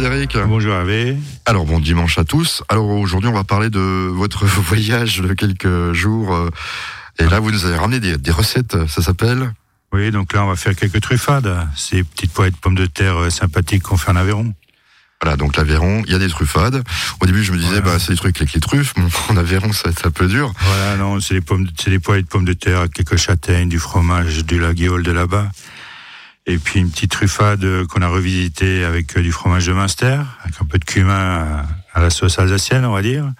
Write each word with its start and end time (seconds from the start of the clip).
Frédéric. 0.00 0.36
Bonjour 0.46 0.74
Hervé. 0.74 1.16
Alors 1.44 1.64
bon 1.64 1.80
dimanche 1.80 2.18
à 2.18 2.24
tous. 2.24 2.62
Alors 2.68 2.88
aujourd'hui 2.88 3.28
on 3.30 3.32
va 3.32 3.42
parler 3.42 3.68
de 3.68 3.80
votre 3.80 4.44
voyage 4.46 5.20
de 5.20 5.34
quelques 5.34 5.92
jours. 5.92 6.32
euh, 6.36 6.50
Et 7.18 7.24
là 7.24 7.40
vous 7.40 7.50
nous 7.50 7.66
avez 7.66 7.74
ramené 7.74 7.98
des, 7.98 8.16
des 8.16 8.30
recettes, 8.30 8.76
ça 8.86 9.02
s'appelle 9.02 9.52
Oui, 9.92 10.12
donc 10.12 10.32
là 10.34 10.44
on 10.44 10.46
va 10.46 10.54
faire 10.54 10.76
quelques 10.76 11.00
truffades. 11.00 11.52
Ces 11.74 12.04
petites 12.04 12.32
poêles 12.32 12.52
de 12.52 12.56
pommes 12.56 12.76
de 12.76 12.86
terre 12.86 13.16
euh, 13.16 13.30
sympathiques 13.30 13.82
qu'on 13.82 13.96
fait 13.96 14.12
en 14.12 14.16
Aveyron. 14.16 14.54
Voilà, 15.20 15.36
donc 15.36 15.56
l'Aveyron, 15.56 16.04
il 16.06 16.12
y 16.12 16.14
a 16.14 16.20
des 16.20 16.28
truffades. 16.28 16.84
Au 17.20 17.26
début 17.26 17.42
je 17.42 17.50
me 17.50 17.56
disais, 17.58 17.80
Voilà. 17.80 17.94
bah 17.94 17.98
c'est 17.98 18.12
des 18.12 18.18
trucs 18.18 18.36
avec 18.40 18.52
les 18.52 18.60
truffes. 18.60 18.94
Bon, 18.94 19.08
en 19.30 19.36
Aveyron 19.36 19.72
ça 19.72 19.88
va 19.88 19.90
être 19.90 20.06
un 20.06 20.12
peu 20.12 20.28
dur. 20.28 20.52
Voilà, 20.60 20.96
non, 20.96 21.18
c'est 21.18 21.34
des 21.34 21.40
pommes, 21.40 21.66
c'est 21.76 21.90
des 21.90 21.98
de 21.98 22.26
pommes 22.28 22.44
de 22.44 22.52
terre, 22.52 22.78
avec 22.78 22.92
quelques 22.92 23.16
châtaignes, 23.16 23.68
du 23.68 23.80
fromage, 23.80 24.44
de 24.44 24.58
la 24.58 24.74
guéole 24.74 25.02
de 25.02 25.10
là-bas. 25.10 25.50
Et 26.50 26.56
puis 26.56 26.80
une 26.80 26.90
petite 26.90 27.10
truffade 27.10 27.84
qu'on 27.88 28.00
a 28.00 28.08
revisitée 28.08 28.82
avec 28.82 29.16
euh, 29.18 29.22
du 29.22 29.32
fromage 29.32 29.66
de 29.66 29.74
Munster, 29.74 30.18
avec 30.42 30.54
un 30.62 30.64
peu 30.64 30.78
de 30.78 30.84
cumin 30.84 31.12
à, 31.12 31.66
à 31.92 32.00
la 32.00 32.08
sauce 32.08 32.38
alsacienne, 32.38 32.86
on 32.86 32.94
va 32.94 33.02
dire. 33.02 33.30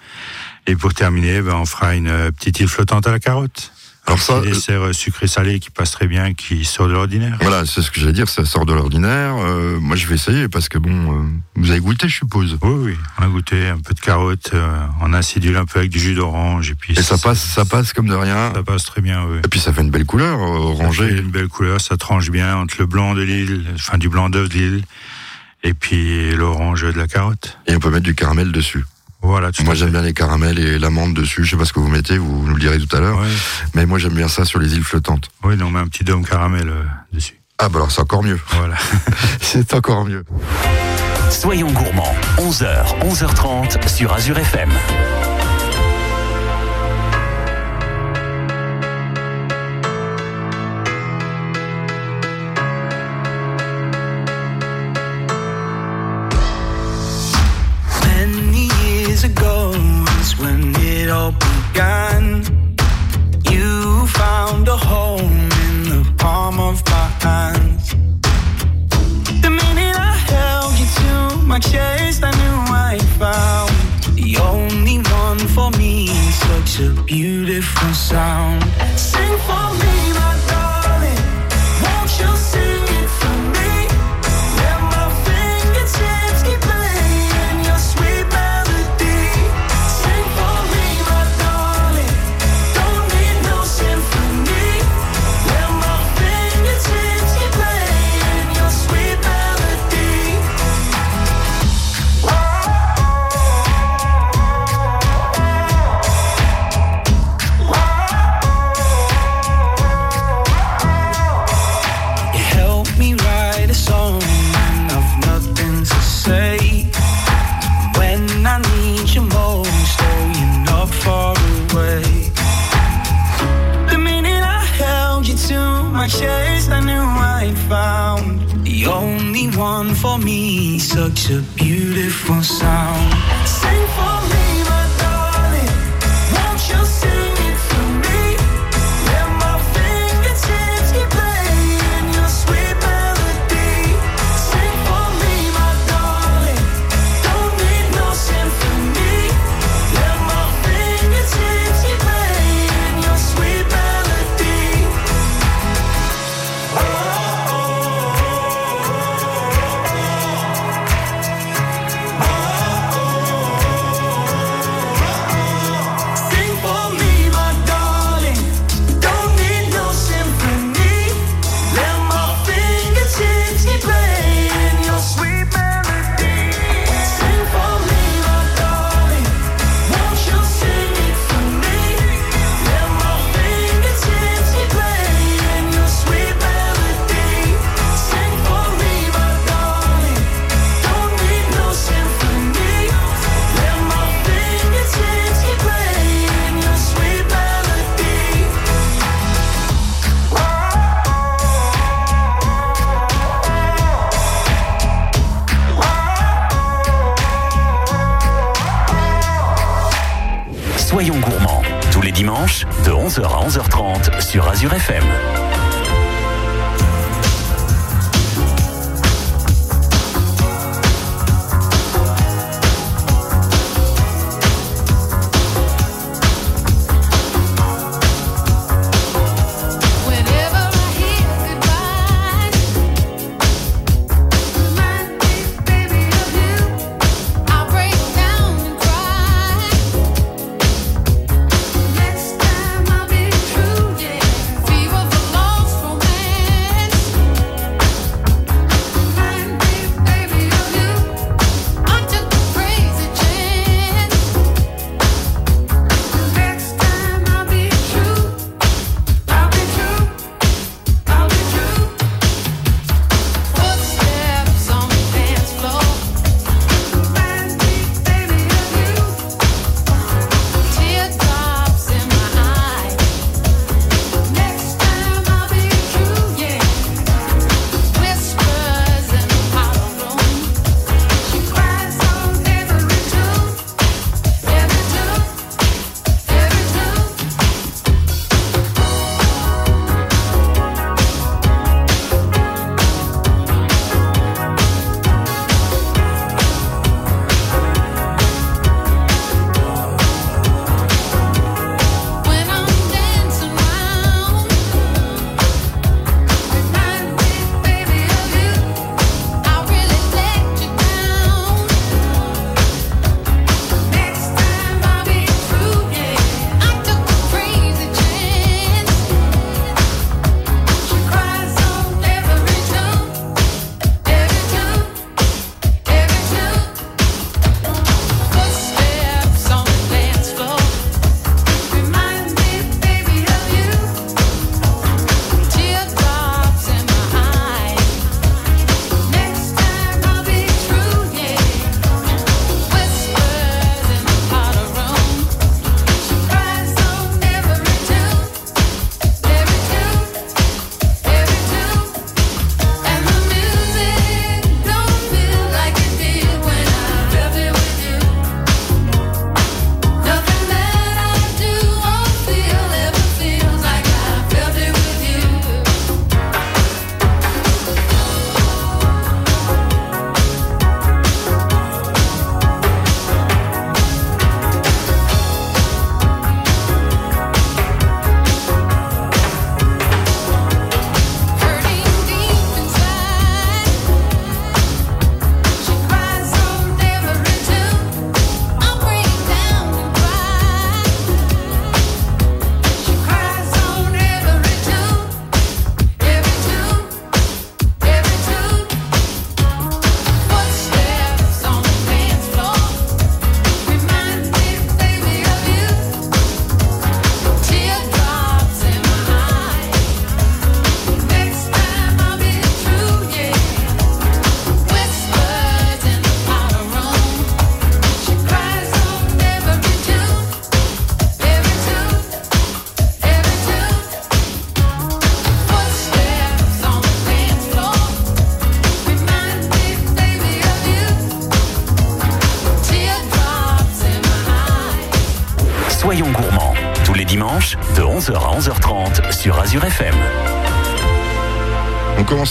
Et 0.67 0.77
pour 0.77 0.93
terminer, 0.93 1.41
ben, 1.41 1.55
on 1.55 1.65
fera 1.65 1.95
une 1.95 2.09
euh, 2.09 2.31
petite 2.31 2.61
île 2.61 2.69
flottante 2.69 3.07
à 3.07 3.11
la 3.11 3.19
carotte. 3.19 3.73
Alors 4.09 4.19
ça, 4.21 4.37
Un 4.39 4.41
petit 4.41 4.51
dessert 4.53 4.83
euh, 4.83 4.93
sucré-salé 4.93 5.61
qui 5.61 5.71
passe 5.71 5.91
très 5.93 6.07
bien, 6.07 6.35
qui 6.35 6.65
sort 6.65 6.89
de 6.89 6.93
l'ordinaire. 6.95 7.37
Voilà, 7.41 7.65
c'est 7.67 7.83
ce 7.83 7.91
que 7.91 8.01
j'allais 8.01 8.13
dire, 8.13 8.29
ça 8.29 8.45
sort 8.45 8.67
de 8.67 8.73
l'ordinaire. 8.73 9.35
Euh, 9.39 9.79
moi 9.81 9.97
je 9.97 10.07
vais 10.07 10.15
essayer 10.17 10.49
parce 10.49 10.69
que 10.69 10.79
bon, 10.79 10.91
euh, 11.13 11.25
vous 11.57 11.71
avez 11.71 11.81
goûté 11.81 12.09
je 12.09 12.17
suppose. 12.17 12.59
Oui, 12.63 12.73
oui, 12.79 12.95
on 13.19 13.25
a 13.25 13.29
goûté 13.29 13.69
un 13.69 13.79
peu 13.79 13.95
de 13.95 14.01
carotte, 14.01 14.51
euh, 14.55 14.81
on 15.03 15.13
a 15.13 15.19
acidulé 15.19 15.57
un 15.57 15.65
peu 15.67 15.79
avec 15.81 15.91
du 15.91 16.01
jus 16.01 16.15
d'orange, 16.15 16.71
et 16.71 16.75
puis 16.75 16.95
Et 16.99 17.03
ça 17.03 17.19
passe, 17.19 17.41
ça 17.45 17.65
passe 17.65 17.93
comme 17.93 18.09
de 18.09 18.15
rien. 18.15 18.53
ça 18.55 18.63
passe 18.63 18.85
très 18.85 19.01
bien, 19.03 19.25
oui. 19.29 19.39
Et 19.45 19.49
puis 19.49 19.61
ça 19.61 19.73
fait 19.73 19.83
une 19.83 19.91
belle 19.91 20.07
couleur, 20.07 20.39
euh, 20.41 20.73
Ça 20.73 20.77
fait 20.79 20.83
orangée. 20.83 21.19
une 21.19 21.31
belle 21.31 21.49
couleur, 21.49 21.81
ça 21.81 21.97
tranche 21.97 22.31
bien 22.31 22.57
entre 22.57 22.77
le 22.79 22.87
blanc 22.87 23.15
de 23.15 23.23
l'île, 23.23 23.67
enfin 23.75 23.99
du 23.99 24.09
blanc 24.09 24.31
d'œuf 24.31 24.49
de 24.49 24.55
l'île, 24.55 24.85
et 25.65 25.75
puis 25.75 26.35
l'orange 26.35 26.83
de 26.83 26.99
la 26.99 27.07
carotte. 27.09 27.59
Et 27.67 27.77
on 27.77 27.79
peut 27.81 27.91
mettre 27.91 28.05
du 28.05 28.15
caramel 28.15 28.53
dessus. 28.53 28.85
Voilà, 29.21 29.51
Moi 29.65 29.75
j'aime 29.75 29.91
bien 29.91 30.03
les 30.03 30.15
caramels 30.15 30.59
et 30.59 30.79
l'amande 30.79 31.15
dessus. 31.15 31.45
Je 31.45 31.51
sais 31.51 31.57
pas 31.57 31.65
ce 31.65 31.73
que 31.73 31.81
vous 31.81 31.89
mettez, 31.89 32.19
vous 32.19 32.45
nous 32.47 32.55
le 32.55 32.61
direz 32.61 32.79
tout 32.79 32.97
à 32.97 33.01
l'heure. 33.01 33.19
Ouais, 33.21 33.27
Mais 33.75 33.85
moi 33.85 33.99
j'aime 33.99 34.15
bien 34.15 34.29
ça 34.29 34.45
sur 34.45 34.59
les 34.61 34.75
îles 34.75 34.85
flottantes. 34.85 35.29
oui, 35.45 35.57
on 35.63 35.71
met 35.71 35.81
un 35.81 35.87
petit 35.89 36.05
dôme 36.05 36.25
caramel 36.25 36.69
euh, 36.69 36.85
dessus. 37.13 37.35
Ah 37.59 37.69
bah 37.69 37.79
alors 37.79 37.91
c'est 37.91 38.01
encore 38.01 38.23
mieux. 38.23 38.39
Voilà. 38.51 38.77
c'est 39.41 39.75
encore 39.75 40.05
mieux. 40.05 40.25
Soyons 41.31 41.71
gourmands, 41.73 42.15
11h, 42.39 43.01
11h30 43.01 43.89
sur 43.89 44.13
Azure 44.15 44.39
FM. 44.39 44.71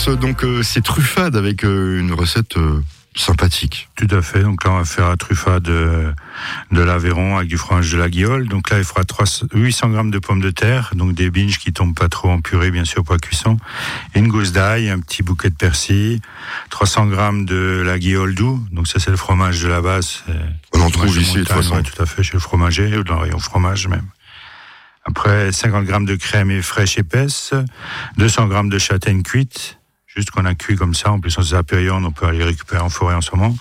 Commence 0.08 0.20
donc 0.20 0.44
euh, 0.44 0.62
ces 0.62 0.80
truffades 0.80 1.36
avec 1.36 1.64
euh, 1.64 2.00
une 2.00 2.12
recette 2.12 2.56
euh, 2.56 2.82
sympathique. 3.14 3.88
Tout 3.96 4.06
à 4.10 4.22
fait. 4.22 4.42
Donc 4.42 4.64
là, 4.64 4.70
on 4.70 4.78
va 4.78 4.84
faire 4.84 5.08
la 5.08 5.16
truffade 5.16 5.64
de, 5.64 6.12
de 6.72 6.80
l'Aveyron 6.80 7.36
avec 7.36 7.48
du 7.48 7.58
fromage 7.58 7.92
de 7.92 7.98
la 7.98 8.08
Guiole. 8.08 8.48
Donc 8.48 8.70
là, 8.70 8.78
il 8.78 8.84
fera 8.84 9.04
300 9.04 9.48
800 9.52 9.90
grammes 9.90 10.10
de 10.10 10.18
pommes 10.18 10.40
de 10.40 10.50
terre, 10.50 10.92
donc 10.94 11.14
des 11.14 11.30
binges 11.30 11.58
qui 11.58 11.72
tombent 11.72 11.94
pas 11.94 12.08
trop 12.08 12.30
en 12.30 12.40
purée, 12.40 12.70
bien 12.70 12.84
sûr, 12.84 13.02
la 13.10 13.18
cuisson. 13.18 13.58
Une 14.14 14.28
gousse 14.28 14.52
d'ail, 14.52 14.88
un 14.88 15.00
petit 15.00 15.22
bouquet 15.22 15.50
de 15.50 15.56
persil, 15.56 16.20
300 16.70 17.06
grammes 17.08 17.44
de 17.44 17.82
la 17.84 17.98
Guiole 17.98 18.34
doux. 18.34 18.64
Donc 18.72 18.88
ça, 18.88 18.98
c'est 19.00 19.10
le 19.10 19.16
fromage 19.16 19.62
de 19.62 19.68
la 19.68 19.82
base. 19.82 20.22
On 20.72 20.80
en 20.80 20.90
trouve 20.90 21.18
ici 21.18 21.34
de 21.34 21.40
toute 21.40 21.48
façon. 21.52 21.76
ouais, 21.76 21.82
tout 21.82 22.00
à 22.02 22.06
fait, 22.06 22.22
chez 22.22 22.34
le 22.34 22.40
fromager, 22.40 22.96
ou 22.96 23.04
dans 23.04 23.16
le 23.16 23.22
rayon 23.22 23.38
fromage 23.38 23.88
même. 23.88 24.06
Après, 25.04 25.52
50 25.52 25.86
grammes 25.86 26.04
de 26.04 26.16
crème 26.16 26.50
et 26.50 26.60
fraîche 26.60 26.98
épaisse, 26.98 27.54
200 28.18 28.46
grammes 28.46 28.68
de 28.68 28.78
châtaigne 28.78 29.22
cuite, 29.22 29.77
juste 30.14 30.30
qu'on 30.30 30.44
a 30.44 30.54
cuit 30.54 30.76
comme 30.76 30.94
ça. 30.94 31.12
En 31.12 31.20
plus, 31.20 31.36
on 31.38 31.42
sait 31.42 31.62
période, 31.62 32.02
on 32.04 32.12
peut 32.12 32.26
aller 32.26 32.42
récupérer 32.42 32.80
en 32.80 32.88
forêt 32.88 33.14
en 33.14 33.20
ce 33.20 33.30
moment. 33.34 33.56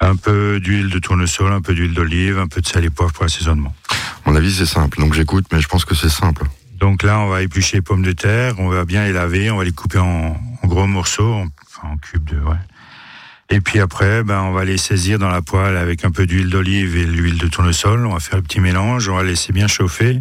Un 0.00 0.16
peu 0.16 0.60
d'huile 0.60 0.90
de 0.90 0.98
tournesol, 0.98 1.52
un 1.52 1.60
peu 1.60 1.74
d'huile 1.74 1.94
d'olive, 1.94 2.38
un 2.38 2.46
peu 2.46 2.60
de 2.60 2.66
sel 2.66 2.84
et 2.84 2.90
poivre 2.90 3.12
pour 3.12 3.24
l'assaisonnement. 3.24 3.74
Mon 4.26 4.36
avis, 4.36 4.52
c'est 4.52 4.66
simple. 4.66 5.00
Donc 5.00 5.14
j'écoute, 5.14 5.46
mais 5.52 5.60
je 5.60 5.68
pense 5.68 5.84
que 5.84 5.94
c'est 5.94 6.08
simple. 6.08 6.44
Donc 6.78 7.02
là, 7.02 7.18
on 7.18 7.28
va 7.28 7.42
éplucher 7.42 7.78
les 7.78 7.82
pommes 7.82 8.02
de 8.02 8.12
terre, 8.12 8.54
on 8.58 8.68
va 8.68 8.84
bien 8.84 9.04
les 9.04 9.12
laver, 9.12 9.50
on 9.50 9.56
va 9.56 9.64
les 9.64 9.72
couper 9.72 9.98
en, 9.98 10.40
en 10.62 10.68
gros 10.68 10.86
morceaux, 10.86 11.32
en, 11.32 11.46
enfin, 11.66 11.88
en 11.88 11.96
cubes 11.96 12.24
de, 12.24 12.38
ouais. 12.38 12.56
Et 13.50 13.60
puis 13.60 13.80
après, 13.80 14.22
ben, 14.22 14.42
on 14.42 14.52
va 14.52 14.66
les 14.66 14.76
saisir 14.76 15.18
dans 15.18 15.30
la 15.30 15.40
poêle 15.40 15.78
avec 15.78 16.04
un 16.04 16.10
peu 16.10 16.26
d'huile 16.26 16.50
d'olive 16.50 16.96
et 16.96 17.04
l'huile 17.04 17.38
de 17.38 17.46
tournesol. 17.46 18.04
On 18.06 18.12
va 18.12 18.20
faire 18.20 18.36
le 18.36 18.42
petit 18.42 18.60
mélange, 18.60 19.08
on 19.08 19.16
va 19.16 19.22
laisser 19.22 19.54
bien 19.54 19.66
chauffer. 19.66 20.20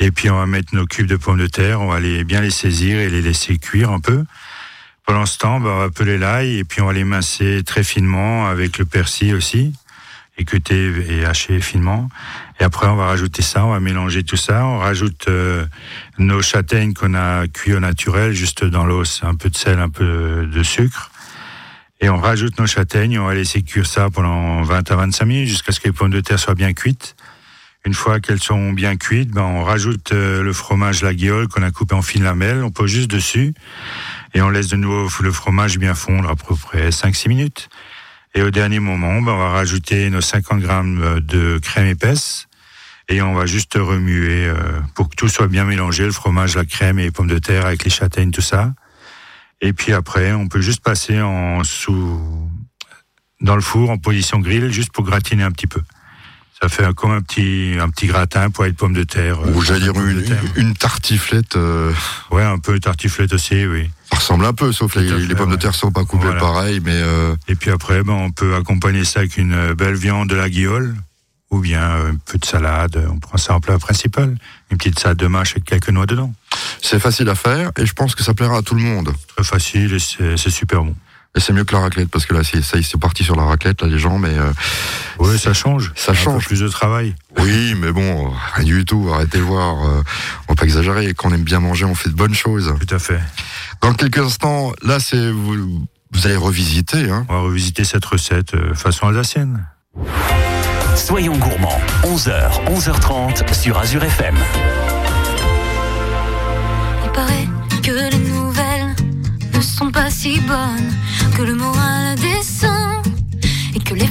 Et 0.00 0.10
puis 0.10 0.30
on 0.30 0.38
va 0.38 0.46
mettre 0.46 0.74
nos 0.74 0.86
cubes 0.86 1.06
de 1.06 1.16
pommes 1.16 1.38
de 1.38 1.46
terre, 1.46 1.82
on 1.82 1.88
va 1.88 2.00
les, 2.00 2.24
bien 2.24 2.40
les 2.40 2.50
saisir 2.50 2.98
et 2.98 3.10
les 3.10 3.20
laisser 3.20 3.58
cuire 3.58 3.90
un 3.90 4.00
peu. 4.00 4.24
Ce 5.08 5.38
temps, 5.38 5.60
ben, 5.60 5.70
on 5.70 5.78
va 5.78 5.90
peler 5.90 6.18
l'ail 6.18 6.58
et 6.58 6.64
puis 6.64 6.80
on 6.80 6.86
va 6.86 6.92
les 6.92 7.04
mincer 7.04 7.62
très 7.64 7.82
finement 7.82 8.46
avec 8.46 8.78
le 8.78 8.84
persil 8.84 9.34
aussi, 9.34 9.72
équeuté 10.38 10.92
et 11.08 11.24
haché 11.24 11.60
finement. 11.60 12.08
Et 12.60 12.64
après, 12.64 12.86
on 12.86 12.96
va 12.96 13.06
rajouter 13.06 13.42
ça, 13.42 13.64
on 13.64 13.70
va 13.70 13.80
mélanger 13.80 14.22
tout 14.22 14.36
ça. 14.36 14.64
On 14.64 14.78
rajoute 14.78 15.26
euh, 15.28 15.64
nos 16.18 16.42
châtaignes 16.42 16.92
qu'on 16.92 17.14
a 17.14 17.48
cuit 17.48 17.74
au 17.74 17.80
naturel, 17.80 18.32
juste 18.32 18.64
dans 18.64 18.84
l'os, 18.84 19.22
un 19.24 19.34
peu 19.34 19.50
de 19.50 19.56
sel, 19.56 19.78
un 19.78 19.88
peu 19.88 20.46
de 20.46 20.62
sucre. 20.62 21.10
Et 22.00 22.08
on 22.08 22.18
rajoute 22.18 22.58
nos 22.58 22.66
châtaignes, 22.66 23.18
on 23.18 23.26
va 23.26 23.34
laisser 23.34 23.62
cuire 23.62 23.86
ça 23.86 24.10
pendant 24.10 24.62
20 24.62 24.90
à 24.90 24.96
25 24.96 25.24
minutes 25.24 25.48
jusqu'à 25.48 25.72
ce 25.72 25.80
que 25.80 25.88
les 25.88 25.92
pommes 25.92 26.10
de 26.10 26.20
terre 26.20 26.38
soient 26.38 26.54
bien 26.54 26.72
cuites. 26.72 27.16
Une 27.86 27.94
fois 27.94 28.18
qu'elles 28.18 28.42
sont 28.42 28.72
bien 28.72 28.96
cuites, 28.96 29.30
ben 29.30 29.42
on 29.42 29.62
rajoute 29.62 30.10
euh, 30.10 30.42
le 30.42 30.52
fromage 30.52 31.02
la 31.02 31.14
guiole 31.14 31.46
qu'on 31.46 31.62
a 31.62 31.70
coupé 31.70 31.94
en 31.94 32.02
fines 32.02 32.24
lamelles, 32.24 32.64
on 32.64 32.72
pose 32.72 32.90
juste 32.90 33.08
dessus 33.08 33.54
et 34.34 34.42
on 34.42 34.50
laisse 34.50 34.66
de 34.66 34.74
nouveau 34.74 35.08
le 35.22 35.30
fromage 35.30 35.78
bien 35.78 35.94
fondre 35.94 36.28
à 36.28 36.34
peu 36.34 36.56
près 36.56 36.90
5-6 36.90 37.28
minutes. 37.28 37.68
Et 38.34 38.42
au 38.42 38.50
dernier 38.50 38.80
moment, 38.80 39.22
ben 39.22 39.30
on 39.30 39.38
va 39.38 39.50
rajouter 39.50 40.10
nos 40.10 40.20
50 40.20 40.58
grammes 40.58 41.20
de 41.20 41.58
crème 41.62 41.86
épaisse 41.86 42.48
et 43.08 43.22
on 43.22 43.34
va 43.34 43.46
juste 43.46 43.74
remuer 43.76 44.48
euh, 44.48 44.56
pour 44.96 45.08
que 45.08 45.14
tout 45.14 45.28
soit 45.28 45.46
bien 45.46 45.64
mélangé, 45.64 46.06
le 46.06 46.12
fromage, 46.12 46.56
la 46.56 46.64
crème 46.64 46.98
et 46.98 47.04
les 47.04 47.12
pommes 47.12 47.28
de 47.28 47.38
terre 47.38 47.66
avec 47.66 47.84
les 47.84 47.90
châtaignes, 47.90 48.32
tout 48.32 48.40
ça. 48.40 48.74
Et 49.60 49.72
puis 49.72 49.92
après, 49.92 50.32
on 50.32 50.48
peut 50.48 50.60
juste 50.60 50.82
passer 50.82 51.20
en 51.20 51.62
sous 51.62 52.50
dans 53.40 53.54
le 53.54 53.62
four 53.62 53.90
en 53.90 53.98
position 53.98 54.40
grill, 54.40 54.72
juste 54.72 54.90
pour 54.90 55.04
gratiner 55.04 55.44
un 55.44 55.52
petit 55.52 55.68
peu. 55.68 55.82
Ça 56.62 56.68
fait 56.70 56.94
comme 56.94 57.10
un 57.12 57.20
petit 57.20 57.74
un 57.78 57.90
petit 57.90 58.06
gratin 58.06 58.48
pour 58.50 58.64
les 58.64 58.72
pommes 58.72 58.94
de 58.94 59.04
terre. 59.04 59.38
euh, 59.40 59.52
Ou 59.52 59.60
j'allais 59.62 59.80
dire 59.80 59.92
une, 60.00 60.24
une 60.56 60.74
tartiflette. 60.74 61.56
euh, 61.56 61.92
Ouais, 62.30 62.42
un 62.42 62.58
peu 62.58 62.78
tartiflette 62.80 63.32
aussi, 63.34 63.66
oui. 63.66 63.90
ça 64.10 64.16
ressemble 64.16 64.44
un 64.46 64.54
peu, 64.54 64.72
sauf 64.72 64.94
les, 64.96 65.04
les 65.26 65.34
pommes 65.34 65.50
de 65.50 65.56
terre 65.56 65.74
sont 65.74 65.92
pas 65.92 66.04
coupées 66.04 66.24
Voilà. 66.26 66.40
pareil, 66.40 66.80
mais 66.82 66.94
euh, 66.94 67.36
Et 67.48 67.56
puis 67.56 67.70
après, 67.70 68.02
ben, 68.02 68.14
on 68.14 68.30
peut 68.30 68.54
accompagner 68.54 69.04
ça 69.04 69.20
avec 69.20 69.36
une 69.36 69.74
belle 69.74 69.96
viande 69.96 70.28
de 70.30 70.34
la 70.36 70.48
guiole, 70.48 70.94
ou 71.50 71.58
bien 71.60 71.82
un 72.08 72.16
peu 72.24 72.38
de 72.38 72.44
salade. 72.46 73.06
On 73.10 73.18
prend 73.18 73.36
ça 73.36 73.54
en 73.54 73.60
plat 73.60 73.78
principal. 73.78 74.34
Une 74.70 74.78
petite 74.78 74.98
salade 74.98 75.18
de 75.18 75.26
mâche 75.26 75.52
avec 75.52 75.64
quelques 75.64 75.90
noix 75.90 76.06
dedans. 76.06 76.32
c'est 76.80 76.98
facile 76.98 77.28
à 77.28 77.34
faire 77.34 77.70
et 77.76 77.84
je 77.84 77.92
pense 77.92 78.14
que 78.14 78.22
ça 78.24 78.32
plaira 78.32 78.56
à 78.58 78.62
tout 78.62 78.74
le 78.74 78.82
monde. 78.82 79.12
Très 79.36 79.44
facile 79.44 79.92
et 79.94 79.98
c'est 80.36 80.50
super 80.50 80.82
bon. 80.84 80.94
Et 81.36 81.40
c'est 81.40 81.52
mieux 81.52 81.64
que 81.64 81.74
la 81.74 81.82
raclette 81.82 82.08
parce 82.10 82.24
que 82.24 82.32
là, 82.34 82.40
c'est, 82.42 82.62
ça, 82.62 82.78
ils 82.78 82.84
sont 82.84 82.98
partis 82.98 83.22
sur 83.22 83.36
la 83.36 83.44
raclette, 83.44 83.82
là, 83.82 83.88
les 83.88 83.98
gens, 83.98 84.18
mais 84.18 84.30
euh, 84.36 84.50
Oui, 85.18 85.38
ça 85.38 85.52
change. 85.52 85.92
Ça 85.94 86.12
Un 86.12 86.14
peu 86.14 86.20
change. 86.20 86.46
plus 86.46 86.60
de 86.60 86.68
travail. 86.68 87.14
oui, 87.38 87.74
mais 87.78 87.92
bon, 87.92 88.32
rien 88.54 88.64
du 88.64 88.84
tout, 88.86 89.10
arrêtez 89.12 89.38
de 89.38 89.42
voir. 89.42 89.84
euh, 89.86 90.02
on 90.48 90.52
va 90.52 90.56
pas 90.56 90.64
exagérer. 90.64 91.12
Quand 91.14 91.28
on 91.28 91.34
aime 91.34 91.44
bien 91.44 91.60
manger, 91.60 91.84
on 91.84 91.94
fait 91.94 92.08
de 92.08 92.14
bonnes 92.14 92.34
choses. 92.34 92.74
Tout 92.80 92.94
à 92.94 92.98
fait. 92.98 93.20
Dans 93.82 93.92
quelques 93.92 94.18
instants, 94.18 94.72
là, 94.82 94.98
c'est 94.98 95.30
vous, 95.30 95.86
vous 96.12 96.26
allez 96.26 96.36
revisiter. 96.36 97.10
Hein. 97.10 97.26
On 97.28 97.34
va 97.34 97.40
revisiter 97.40 97.84
cette 97.84 98.04
recette 98.06 98.54
euh, 98.54 98.74
façon 98.74 99.06
alsacienne. 99.08 99.66
Soyons 100.96 101.36
gourmands, 101.36 101.80
11h, 102.04 102.64
11h30 102.74 103.52
sur 103.54 103.76
Azure 103.78 104.02
FM. 104.04 104.36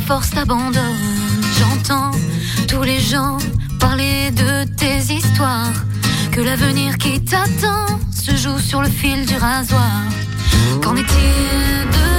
Forces 0.06 0.30
t'abandonnent. 0.30 1.42
J'entends 1.58 2.12
tous 2.68 2.84
les 2.84 3.00
gens 3.00 3.38
parler 3.80 4.32
de 4.32 4.66
tes 4.76 5.14
histoires, 5.14 5.74
que 6.32 6.42
l'avenir 6.42 6.98
qui 6.98 7.24
t'attend 7.24 7.88
se 8.12 8.36
joue 8.36 8.60
sur 8.60 8.82
le 8.82 8.90
fil 8.90 9.26
du 9.26 9.36
rasoir. 9.36 10.02
Qu'en 10.84 10.96
est-il 10.96 11.88
de 11.98 12.15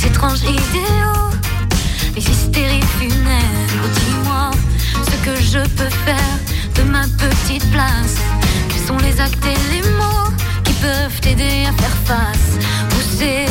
Les 0.00 0.06
étranges 0.06 0.42
idéaux 0.42 1.30
Les 2.14 2.22
hystéries 2.22 2.82
funèbres. 3.00 3.88
Dis-moi 3.94 4.50
ce 4.94 5.24
que 5.24 5.34
je 5.42 5.58
peux 5.70 5.90
faire 6.04 6.38
De 6.76 6.82
ma 6.82 7.02
petite 7.02 7.68
place. 7.72 8.16
Quels 8.68 8.86
sont 8.86 8.98
les 8.98 9.20
actes 9.20 9.44
et 9.44 9.74
les 9.74 9.82
mots 9.82 10.30
Qui 10.62 10.72
peuvent 10.74 11.20
t'aider 11.20 11.66
à 11.66 11.72
faire 11.72 11.96
face? 12.04 12.64
Pousser 12.90 13.46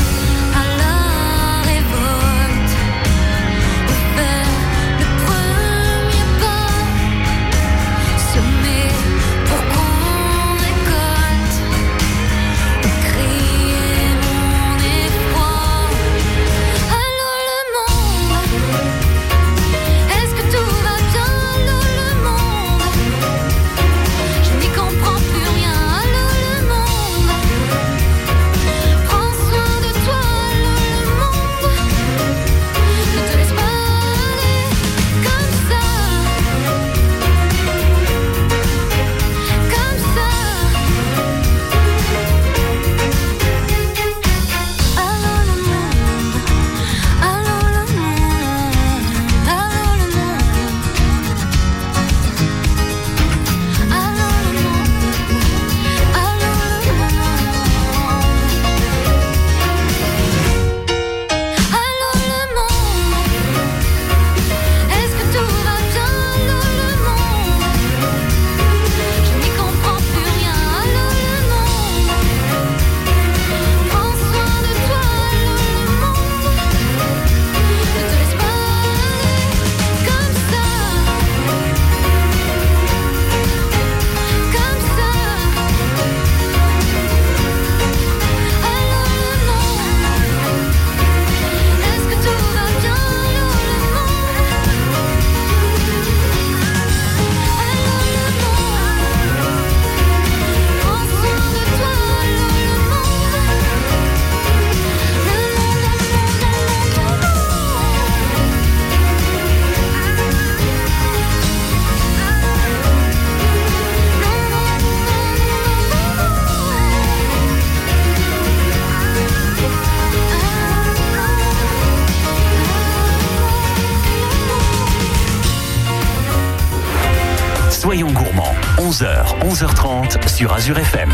11h, 128.97 129.39
11h30 129.41 130.27
sur 130.27 130.51
Azure 130.51 130.79
FM. 130.79 131.11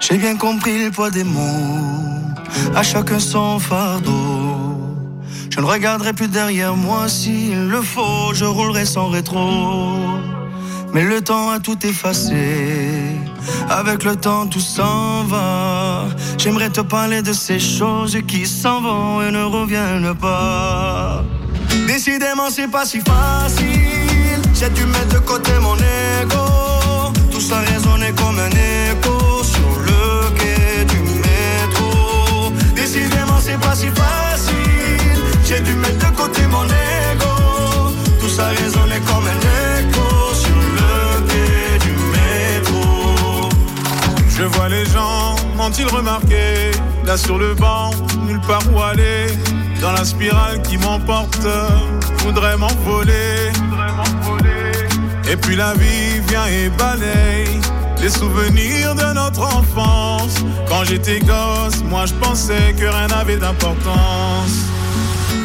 J'ai 0.00 0.16
bien 0.16 0.36
compris 0.38 0.82
le 0.82 0.90
poids 0.90 1.10
des 1.10 1.24
mots, 1.24 1.42
à 2.74 2.82
chacun 2.82 3.18
son 3.18 3.58
fardeau. 3.58 4.56
Je 5.50 5.60
ne 5.60 5.66
regarderai 5.66 6.14
plus 6.14 6.28
derrière 6.28 6.76
moi 6.76 7.08
s'il 7.08 7.68
le 7.68 7.82
faut, 7.82 8.32
je 8.32 8.46
roulerai 8.46 8.86
sans 8.86 9.08
rétro. 9.08 9.50
Mais 10.94 11.02
le 11.02 11.20
temps 11.20 11.50
a 11.50 11.58
tout 11.58 11.84
effacé, 11.84 12.93
avec 13.70 14.04
le 14.04 14.16
temps 14.16 14.46
tout 14.46 14.60
s'en 14.60 15.24
va. 15.24 16.06
J'aimerais 16.38 16.70
te 16.70 16.80
parler 16.80 17.22
de 17.22 17.32
ces 17.32 17.58
choses 17.58 18.16
qui 18.26 18.46
s'en 18.46 18.80
vont 18.80 19.22
et 19.22 19.30
ne 19.30 19.44
reviennent 19.44 20.14
pas. 20.14 21.24
Décidément, 21.86 22.50
c'est 22.50 22.68
pas 22.68 22.84
si 22.84 23.00
facile. 23.00 24.40
J'ai 24.54 24.70
dû 24.70 24.84
mettre 24.86 25.14
de 25.14 25.18
côté 25.18 25.52
mon 25.60 25.76
ego. 25.76 26.44
Tout 27.30 27.40
ça 27.40 27.58
résonnait 27.60 28.12
comme 28.12 28.38
un 28.38 28.53
m'ont-ils 45.74 45.94
remarqué 45.94 46.70
Là 47.04 47.16
sur 47.16 47.38
le 47.38 47.54
banc, 47.54 47.90
nulle 48.26 48.40
part 48.40 48.62
où 48.72 48.80
aller 48.80 49.26
Dans 49.80 49.92
la 49.92 50.04
spirale 50.04 50.62
qui 50.62 50.78
m'emporte, 50.78 51.46
voudrais 52.18 52.56
m'envoler. 52.56 53.50
Et 55.30 55.36
puis 55.36 55.56
la 55.56 55.74
vie 55.74 56.20
vient 56.28 56.46
et 56.46 56.68
balaye 56.68 57.60
Les 58.00 58.10
souvenirs 58.10 58.94
de 58.94 59.14
notre 59.14 59.42
enfance. 59.42 60.36
Quand 60.68 60.84
j'étais 60.84 61.20
gosse, 61.20 61.82
moi 61.84 62.06
je 62.06 62.14
pensais 62.14 62.74
que 62.78 62.86
rien 62.86 63.08
n'avait 63.08 63.38
d'importance. 63.38 64.56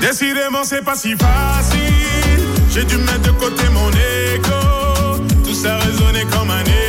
Décidément 0.01 0.63
c'est 0.63 0.83
pas 0.83 0.95
si 0.95 1.15
facile. 1.15 2.43
J'ai 2.71 2.83
dû 2.83 2.97
mettre 2.97 3.21
de 3.21 3.31
côté 3.31 3.63
mon 3.73 3.89
ego. 3.89 5.23
Tout 5.43 5.55
ça 5.55 5.77
résonnait 5.77 6.25
comme 6.25 6.51
un 6.51 6.63
écho 6.63 6.88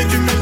J'ai 0.00 0.06
dû 0.06 0.16
mettre 0.16 0.39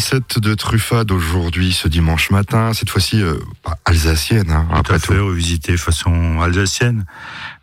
recette 0.00 0.38
de 0.38 0.54
truffade 0.54 1.10
aujourd'hui, 1.10 1.74
ce 1.74 1.86
dimanche 1.86 2.30
matin, 2.30 2.72
cette 2.72 2.88
fois-ci 2.88 3.22
euh, 3.22 3.34
pas 3.62 3.76
alsacienne, 3.84 4.50
hein, 4.50 4.66
après 4.72 4.98
tout. 4.98 5.12
revisité 5.12 5.76
façon 5.76 6.40
alsacienne. 6.40 7.04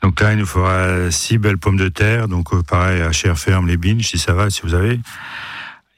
Donc 0.04 0.21
là, 0.21 0.34
il 0.34 0.38
nous 0.38 0.45
faudra 0.45 1.10
six 1.10 1.39
belles 1.39 1.58
pommes 1.58 1.78
de 1.78 1.88
terre, 1.88 2.28
donc 2.28 2.54
euh, 2.54 2.62
pareil, 2.62 3.02
à 3.02 3.12
chair 3.12 3.39
ferme, 3.39 3.65
les 3.65 3.76
binges, 3.76 4.06
si 4.06 4.19
ça 4.19 4.34
va, 4.34 4.52
si 4.52 4.62
vous 4.62 4.76
avez. 4.76 5.00